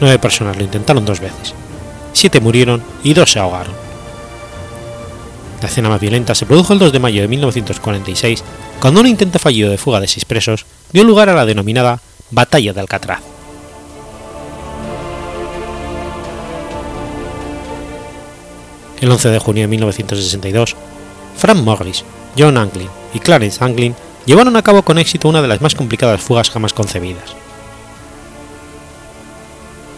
9 0.00 0.18
personas 0.18 0.56
lo 0.56 0.64
intentaron 0.64 1.04
dos 1.04 1.20
veces. 1.20 1.54
7 2.14 2.40
murieron 2.40 2.82
y 3.04 3.14
2 3.14 3.30
se 3.30 3.38
ahogaron. 3.38 3.74
La 5.60 5.68
escena 5.68 5.88
más 5.88 6.00
violenta 6.00 6.34
se 6.34 6.46
produjo 6.46 6.72
el 6.72 6.80
2 6.80 6.92
de 6.92 6.98
mayo 6.98 7.22
de 7.22 7.28
1946, 7.28 8.42
cuando 8.80 8.98
un 8.98 9.06
intento 9.06 9.38
fallido 9.38 9.70
de 9.70 9.78
fuga 9.78 10.00
de 10.00 10.08
6 10.08 10.24
presos 10.24 10.66
dio 10.92 11.04
lugar 11.04 11.28
a 11.28 11.34
la 11.34 11.46
denominada 11.46 12.00
Batalla 12.32 12.72
de 12.72 12.80
Alcatraz. 12.80 13.20
El 19.02 19.10
11 19.10 19.28
de 19.28 19.38
junio 19.38 19.64
de 19.64 19.68
1962, 19.68 20.74
Frank 21.36 21.58
Morris, 21.58 22.04
John 22.38 22.56
Anglin 22.56 22.88
y 23.12 23.18
Clarence 23.18 23.62
Anglin 23.62 23.94
llevaron 24.24 24.56
a 24.56 24.62
cabo 24.62 24.82
con 24.82 24.98
éxito 24.98 25.28
una 25.28 25.42
de 25.42 25.48
las 25.48 25.60
más 25.60 25.74
complicadas 25.74 26.22
fugas 26.22 26.48
jamás 26.48 26.72
concebidas. 26.72 27.36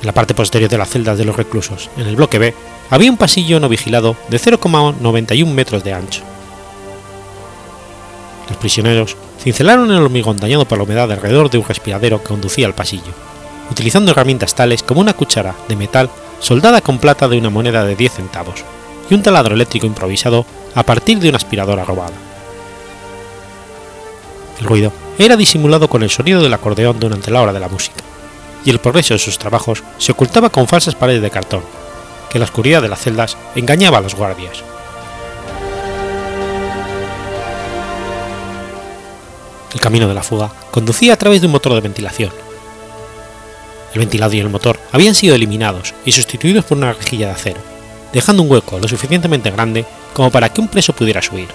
En 0.01 0.07
la 0.07 0.12
parte 0.12 0.35
posterior 0.35 0.68
de 0.68 0.78
las 0.78 0.89
celdas 0.89 1.16
de 1.16 1.24
los 1.24 1.37
reclusos, 1.37 1.89
en 1.97 2.09
el 2.09 2.16
bloque 2.16 2.41
B, 2.41 2.53
había 2.91 3.12
un 3.12 3.16
pasillo 3.16 3.61
no 3.61 3.68
vigilado 3.68 4.16
de 4.28 4.41
0,91 4.41 5.47
metros 5.47 5.85
de 5.85 5.93
ancho. 5.93 6.22
Los 8.49 8.59
prisioneros 8.59 9.16
cincelaron 9.40 9.90
el 9.90 10.03
hormigón 10.03 10.36
dañado 10.36 10.66
por 10.66 10.78
la 10.78 10.84
humedad 10.84 11.11
alrededor 11.11 11.51
de 11.51 11.59
un 11.59 11.64
respiradero 11.66 12.20
que 12.22 12.28
conducía 12.28 12.66
al 12.66 12.74
pasillo, 12.74 13.12
utilizando 13.70 14.11
herramientas 14.11 14.55
tales 14.55 14.82
como 14.82 15.01
una 15.01 15.14
cuchara 15.14 15.55
de 15.68 15.76
metal 15.76 16.11
soldada 16.40 16.80
con 16.80 16.99
plata 16.99 17.28
de 17.28 17.38
una 17.38 17.51
moneda 17.51 17.84
de 17.84 17.97
10 17.97 18.12
centavos 18.12 18.64
y 19.09 19.14
un 19.14 19.22
taladro 19.22 19.55
eléctrico 19.55 19.86
improvisado 19.86 20.45
a 20.74 20.82
partir 20.82 21.18
de 21.18 21.28
una 21.28 21.36
aspiradora 21.36 21.84
robada. 21.84 22.14
El 24.61 24.66
ruido 24.66 24.92
era 25.18 25.36
disimulado 25.36 25.88
con 25.88 26.03
el 26.03 26.11
sonido 26.11 26.42
del 26.42 26.55
acordeón 26.55 26.99
durante 27.01 27.30
la 27.30 27.42
hora 27.42 27.53
de 27.53 27.61
la 27.61 27.68
música, 27.68 28.03
y 28.64 28.70
el 28.70 28.78
progreso 28.78 29.14
de 29.14 29.20
sus 29.20 29.38
trabajos 29.38 29.82
se 29.99 30.12
ocultaba 30.12 30.51
con 30.51 30.66
falsas 30.66 30.95
paredes 30.95 31.22
de 31.22 31.30
cartón, 31.30 31.62
que 32.30 32.38
la 32.38 32.47
oscuridad 32.47 32.82
de 32.82 32.88
las 32.88 33.01
celdas 33.01 33.36
engañaba 33.55 33.99
a 33.99 34.01
los 34.01 34.14
guardias. 34.14 34.64
El 39.75 39.81
camino 39.81 40.07
de 40.07 40.14
la 40.14 40.22
fuga 40.22 40.53
conducía 40.70 41.14
a 41.14 41.16
través 41.16 41.41
de 41.41 41.49
un 41.49 41.53
motor 41.53 41.75
de 41.75 41.81
ventilación. 41.81 42.31
El 43.93 43.99
ventilado 43.99 44.33
y 44.35 44.39
el 44.39 44.49
motor 44.49 44.79
habían 44.93 45.16
sido 45.16 45.35
eliminados 45.35 45.95
y 46.05 46.12
sustituidos 46.12 46.64
por 46.64 46.79
una 46.79 46.93
rejilla 46.93 47.27
de 47.27 47.33
acero, 47.33 47.61
dejando 48.12 48.43
un 48.43 48.51
hueco 48.51 48.79
lo 48.79 48.87
suficientemente 48.89 49.51
grande 49.51 49.85
como 50.12 50.31
para 50.31 50.49
que 50.49 50.61
un 50.61 50.68
preso 50.68 50.93
pudiera 50.93 51.20
subir. 51.20 51.49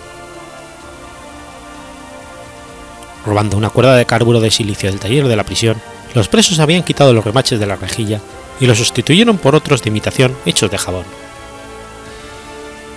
Robando 3.25 3.57
una 3.57 3.69
cuerda 3.69 3.95
de 3.95 4.05
carburo 4.05 4.41
de 4.41 4.51
silicio 4.51 4.89
del 4.89 4.99
taller 4.99 5.27
de 5.27 5.35
la 5.35 5.45
prisión, 5.45 5.81
los 6.13 6.27
presos 6.27 6.59
habían 6.59 6.83
quitado 6.83 7.13
los 7.13 7.23
remaches 7.23 7.59
de 7.59 7.67
la 7.67 7.77
rejilla 7.77 8.19
y 8.59 8.65
los 8.65 8.77
sustituyeron 8.77 9.37
por 9.37 9.55
otros 9.55 9.81
de 9.81 9.89
imitación 9.89 10.35
hechos 10.45 10.71
de 10.71 10.77
jabón. 10.77 11.05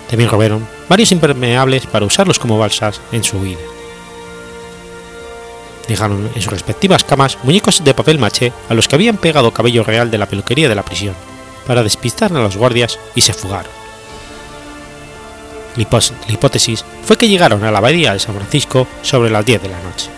También 0.09 0.29
robaron 0.29 0.67
varios 0.89 1.11
impermeables 1.13 1.85
para 1.87 2.05
usarlos 2.05 2.39
como 2.39 2.57
balsas 2.57 2.99
en 3.11 3.23
su 3.23 3.37
huida 3.37 3.59
dejaron 5.87 6.29
en 6.33 6.41
sus 6.41 6.51
respectivas 6.51 7.03
camas 7.03 7.37
muñecos 7.43 7.83
de 7.83 7.93
papel 7.93 8.19
maché 8.19 8.53
a 8.69 8.73
los 8.73 8.87
que 8.87 8.95
habían 8.95 9.17
pegado 9.17 9.53
cabello 9.53 9.83
real 9.83 10.11
de 10.11 10.17
la 10.17 10.27
peluquería 10.27 10.69
de 10.69 10.75
la 10.75 10.85
prisión, 10.85 11.15
para 11.67 11.83
despistar 11.83 12.31
a 12.31 12.41
los 12.41 12.57
guardias 12.57 12.99
y 13.15 13.21
se 13.21 13.33
fugaron. 13.33 13.71
La 15.75 15.83
hipótesis 16.27 16.85
fue 17.03 17.17
que 17.17 17.27
llegaron 17.27 17.63
a 17.63 17.71
la 17.71 17.79
bahía 17.79 18.13
de 18.13 18.19
San 18.19 18.35
Francisco 18.35 18.87
sobre 19.01 19.31
las 19.31 19.45
10 19.45 19.63
de 19.63 19.69
la 19.69 19.81
noche. 19.81 20.09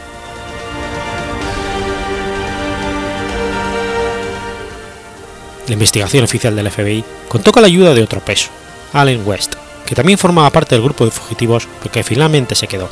La 5.67 5.73
investigación 5.73 6.23
oficial 6.23 6.55
del 6.55 6.69
FBI 6.69 7.03
contó 7.27 7.51
con 7.51 7.63
la 7.63 7.67
ayuda 7.67 7.93
de 7.93 8.03
otro 8.03 8.19
peso, 8.19 8.49
Allen 8.93 9.25
West, 9.25 9.55
que 9.85 9.95
también 9.95 10.19
formaba 10.19 10.51
parte 10.51 10.75
del 10.75 10.83
grupo 10.83 11.05
de 11.05 11.11
fugitivos, 11.11 11.67
pero 11.79 11.91
que 11.91 12.03
finalmente 12.03 12.53
se 12.53 12.67
quedó. 12.67 12.89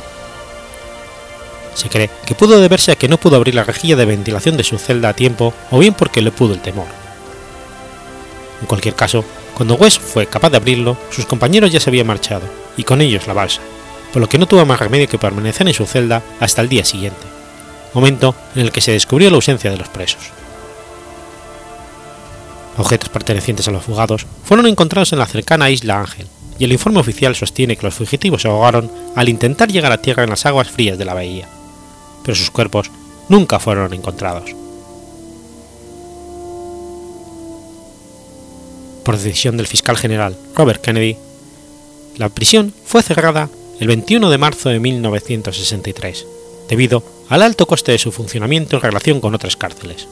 Se 1.74 1.88
cree 1.88 2.10
que 2.24 2.34
pudo 2.34 2.60
deberse 2.60 2.92
a 2.92 2.96
que 2.96 3.08
no 3.08 3.18
pudo 3.18 3.36
abrir 3.36 3.54
la 3.54 3.64
rejilla 3.64 3.96
de 3.96 4.04
ventilación 4.04 4.56
de 4.56 4.64
su 4.64 4.78
celda 4.78 5.10
a 5.10 5.16
tiempo 5.16 5.52
o 5.70 5.78
bien 5.78 5.94
porque 5.94 6.22
le 6.22 6.30
pudo 6.30 6.54
el 6.54 6.60
temor. 6.60 6.86
En 8.60 8.66
cualquier 8.66 8.94
caso, 8.94 9.24
cuando 9.54 9.74
West 9.74 10.00
fue 10.00 10.26
capaz 10.26 10.50
de 10.50 10.56
abrirlo, 10.56 10.96
sus 11.10 11.26
compañeros 11.26 11.72
ya 11.72 11.80
se 11.80 11.90
habían 11.90 12.06
marchado, 12.06 12.42
y 12.76 12.84
con 12.84 13.00
ellos 13.00 13.26
la 13.26 13.34
balsa, 13.34 13.60
por 14.12 14.22
lo 14.22 14.28
que 14.28 14.38
no 14.38 14.46
tuvo 14.46 14.64
más 14.64 14.78
remedio 14.78 15.08
que 15.08 15.18
permanecer 15.18 15.66
en 15.66 15.74
su 15.74 15.84
celda 15.86 16.22
hasta 16.40 16.62
el 16.62 16.68
día 16.68 16.84
siguiente, 16.84 17.20
momento 17.92 18.34
en 18.54 18.62
el 18.62 18.72
que 18.72 18.80
se 18.80 18.92
descubrió 18.92 19.30
la 19.30 19.36
ausencia 19.36 19.70
de 19.70 19.76
los 19.76 19.88
presos. 19.88 20.22
Objetos 22.76 23.08
pertenecientes 23.08 23.68
a 23.68 23.70
los 23.70 23.84
fugados 23.84 24.26
fueron 24.44 24.66
encontrados 24.66 25.12
en 25.12 25.18
la 25.18 25.26
cercana 25.26 25.70
isla 25.70 26.00
Ángel, 26.00 26.26
y 26.58 26.64
el 26.64 26.72
informe 26.72 27.00
oficial 27.00 27.34
sostiene 27.34 27.76
que 27.76 27.86
los 27.86 27.94
fugitivos 27.94 28.42
se 28.42 28.48
ahogaron 28.48 28.90
al 29.16 29.28
intentar 29.28 29.70
llegar 29.70 29.92
a 29.92 30.00
tierra 30.00 30.22
en 30.22 30.30
las 30.30 30.46
aguas 30.46 30.68
frías 30.68 30.96
de 30.96 31.04
la 31.04 31.14
bahía 31.14 31.48
pero 32.24 32.34
sus 32.34 32.50
cuerpos 32.50 32.90
nunca 33.28 33.58
fueron 33.58 33.92
encontrados. 33.92 34.50
Por 39.04 39.18
decisión 39.18 39.56
del 39.56 39.66
fiscal 39.66 39.96
general 39.96 40.36
Robert 40.54 40.80
Kennedy, 40.80 41.16
la 42.16 42.30
prisión 42.30 42.72
fue 42.84 43.02
cerrada 43.02 43.50
el 43.80 43.88
21 43.88 44.30
de 44.30 44.38
marzo 44.38 44.70
de 44.70 44.80
1963, 44.80 46.26
debido 46.68 47.02
al 47.28 47.42
alto 47.42 47.66
coste 47.66 47.92
de 47.92 47.98
su 47.98 48.12
funcionamiento 48.12 48.76
en 48.76 48.82
relación 48.82 49.20
con 49.20 49.34
otras 49.34 49.56
cárceles. 49.56 50.08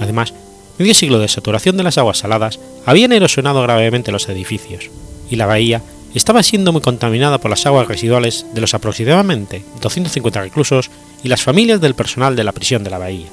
Además, 0.00 0.34
medio 0.78 0.94
siglo 0.94 1.18
de 1.18 1.28
saturación 1.28 1.76
de 1.76 1.84
las 1.84 1.98
aguas 1.98 2.18
saladas 2.18 2.58
habían 2.84 3.12
erosionado 3.12 3.62
gravemente 3.62 4.12
los 4.12 4.28
edificios, 4.28 4.90
y 5.30 5.36
la 5.36 5.46
bahía 5.46 5.82
estaba 6.18 6.42
siendo 6.42 6.72
muy 6.72 6.80
contaminada 6.80 7.38
por 7.38 7.50
las 7.50 7.66
aguas 7.66 7.88
residuales 7.88 8.46
de 8.54 8.60
los 8.60 8.72
aproximadamente 8.74 9.62
250 9.82 10.40
reclusos 10.40 10.90
y 11.22 11.28
las 11.28 11.42
familias 11.42 11.80
del 11.80 11.94
personal 11.94 12.34
de 12.36 12.44
la 12.44 12.52
prisión 12.52 12.82
de 12.84 12.90
la 12.90 12.98
bahía. 12.98 13.26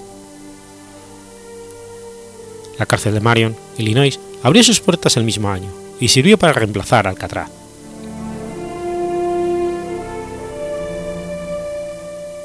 La 2.78 2.86
cárcel 2.86 3.14
de 3.14 3.22
Marion, 3.22 3.56
Illinois, 3.78 4.20
abrió 4.42 4.64
sus 4.64 4.82
puertas 4.82 5.16
el 5.16 5.24
mismo 5.24 5.50
año 5.50 5.70
y 6.00 6.10
sirvió 6.10 6.38
para 6.38 6.54
reemplazar 6.54 7.08
Alcatraz. 7.08 7.50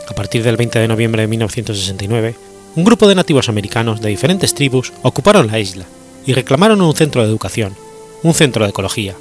A 0.08 0.14
partir 0.14 0.42
del 0.42 0.56
20 0.56 0.78
de 0.78 0.88
noviembre 0.88 1.22
de 1.22 1.28
1969, 1.28 2.36
un 2.76 2.84
grupo 2.84 3.08
de 3.08 3.14
nativos 3.14 3.48
americanos 3.48 4.00
de 4.00 4.10
diferentes 4.10 4.54
tribus 4.54 4.92
ocuparon 5.02 5.48
la 5.48 5.58
isla 5.58 5.86
y 6.26 6.32
reclamaron 6.32 6.80
un 6.80 6.94
centro 6.94 7.22
de 7.22 7.28
educación, 7.28 7.74
un 8.22 8.34
centro 8.34 8.64
de 8.64 8.70
ecología, 8.70 9.16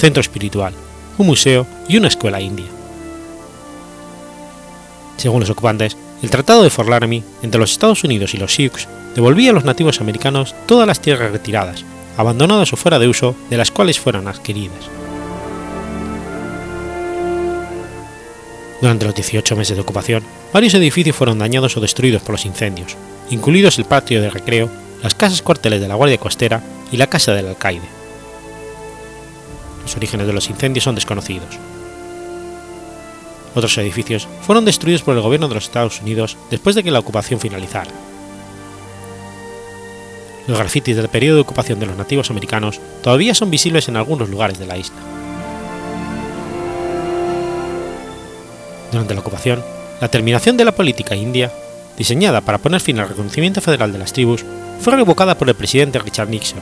centro 0.00 0.22
espiritual, 0.22 0.72
un 1.18 1.26
museo 1.26 1.66
y 1.86 1.98
una 1.98 2.08
escuela 2.08 2.40
india. 2.40 2.64
Según 5.18 5.40
los 5.40 5.50
ocupantes, 5.50 5.96
el 6.22 6.30
Tratado 6.30 6.62
de 6.62 6.70
Fort 6.70 6.88
Laramie 6.88 7.22
entre 7.42 7.60
los 7.60 7.72
Estados 7.72 8.02
Unidos 8.02 8.32
y 8.32 8.38
los 8.38 8.54
Sioux 8.54 8.88
devolvía 9.14 9.50
a 9.50 9.52
los 9.52 9.66
nativos 9.66 10.00
americanos 10.00 10.54
todas 10.66 10.86
las 10.86 11.00
tierras 11.00 11.32
retiradas, 11.32 11.84
abandonadas 12.16 12.72
o 12.72 12.76
fuera 12.76 12.98
de 12.98 13.08
uso, 13.08 13.36
de 13.50 13.58
las 13.58 13.70
cuales 13.70 14.00
fueran 14.00 14.26
adquiridas. 14.26 14.88
Durante 18.80 19.04
los 19.04 19.14
18 19.14 19.56
meses 19.56 19.76
de 19.76 19.82
ocupación, 19.82 20.22
varios 20.54 20.72
edificios 20.72 21.14
fueron 21.14 21.38
dañados 21.38 21.76
o 21.76 21.80
destruidos 21.80 22.22
por 22.22 22.32
los 22.32 22.46
incendios, 22.46 22.96
incluidos 23.28 23.78
el 23.78 23.84
patio 23.84 24.22
de 24.22 24.30
recreo, 24.30 24.70
las 25.02 25.14
casas 25.14 25.42
cuarteles 25.42 25.82
de 25.82 25.88
la 25.88 25.96
Guardia 25.96 26.16
Costera 26.16 26.62
y 26.90 26.96
la 26.96 27.08
casa 27.08 27.34
del 27.34 27.48
alcaide. 27.48 27.99
Los 29.82 29.96
orígenes 29.96 30.26
de 30.26 30.32
los 30.32 30.48
incendios 30.50 30.84
son 30.84 30.94
desconocidos. 30.94 31.58
Otros 33.54 33.76
edificios 33.78 34.28
fueron 34.42 34.64
destruidos 34.64 35.02
por 35.02 35.16
el 35.16 35.22
gobierno 35.22 35.48
de 35.48 35.54
los 35.54 35.64
Estados 35.64 36.00
Unidos 36.00 36.36
después 36.50 36.76
de 36.76 36.84
que 36.84 36.90
la 36.90 37.00
ocupación 37.00 37.40
finalizara. 37.40 37.90
Los 40.46 40.58
grafitis 40.58 40.96
del 40.96 41.08
periodo 41.08 41.36
de 41.36 41.42
ocupación 41.42 41.80
de 41.80 41.86
los 41.86 41.96
nativos 41.96 42.30
americanos 42.30 42.80
todavía 43.02 43.34
son 43.34 43.50
visibles 43.50 43.88
en 43.88 43.96
algunos 43.96 44.28
lugares 44.28 44.58
de 44.58 44.66
la 44.66 44.76
isla. 44.76 44.96
Durante 48.90 49.14
la 49.14 49.20
ocupación, 49.20 49.62
la 50.00 50.08
terminación 50.08 50.56
de 50.56 50.64
la 50.64 50.72
política 50.72 51.14
india, 51.14 51.52
diseñada 51.96 52.40
para 52.40 52.58
poner 52.58 52.80
fin 52.80 52.98
al 52.98 53.08
reconocimiento 53.08 53.60
federal 53.60 53.92
de 53.92 53.98
las 53.98 54.12
tribus, 54.12 54.44
fue 54.80 54.96
revocada 54.96 55.36
por 55.36 55.48
el 55.48 55.54
presidente 55.54 55.98
Richard 55.98 56.28
Nixon 56.28 56.60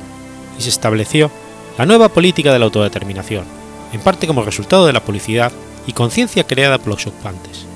y 0.59 0.63
se 0.63 0.69
estableció 0.69 1.31
la 1.79 1.87
nueva 1.87 2.09
política 2.09 2.53
de 2.53 2.59
la 2.59 2.65
autodeterminación, 2.65 3.45
en 3.93 4.01
parte 4.01 4.27
como 4.27 4.43
resultado 4.43 4.85
de 4.85 4.93
la 4.93 5.05
publicidad 5.05 5.53
y 5.87 5.93
conciencia 5.93 6.45
creada 6.45 6.79
por 6.79 6.89
los 6.89 7.07
ocupantes. 7.07 7.67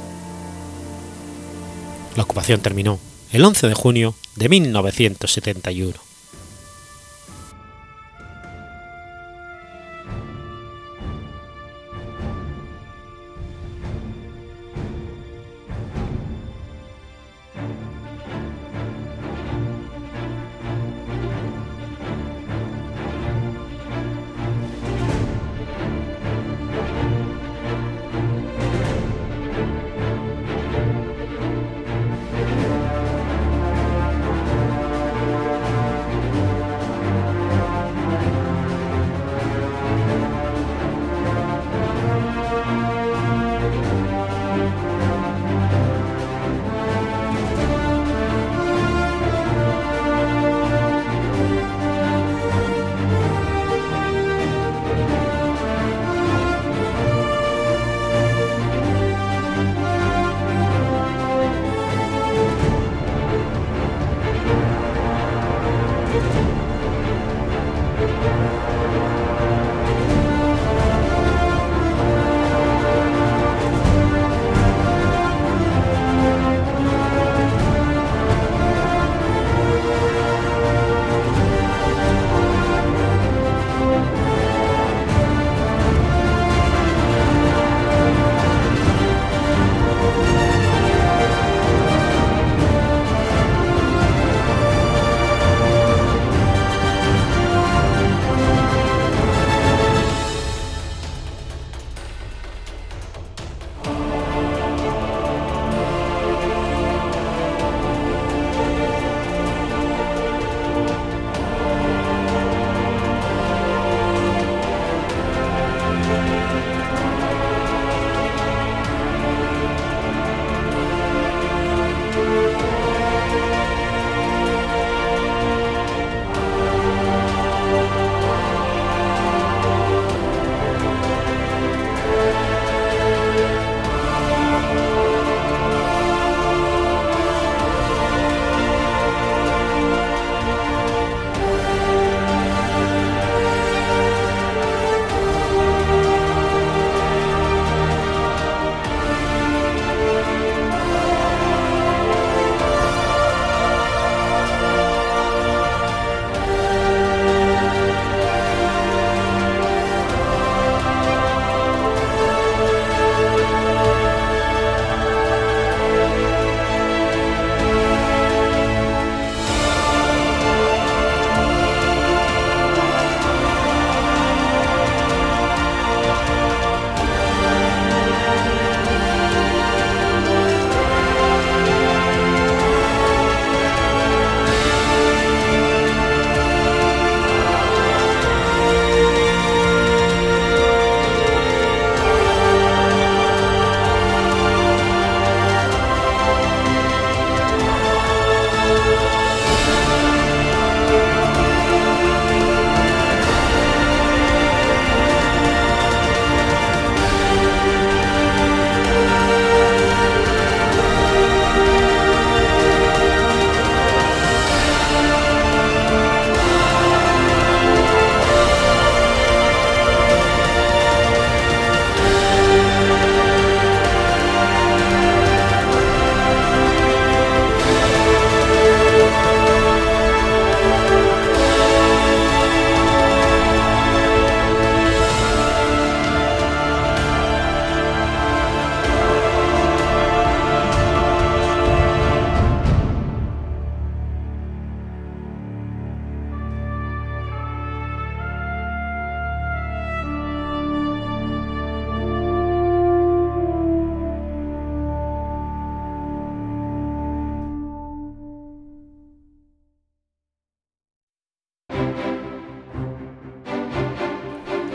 La 2.17 2.25
ocupación 2.25 2.61
terminó 2.61 2.99
el 3.31 3.45
11 3.45 3.69
de 3.69 3.75
junio 3.75 4.15
de 4.35 4.49
1971. 4.49 6.12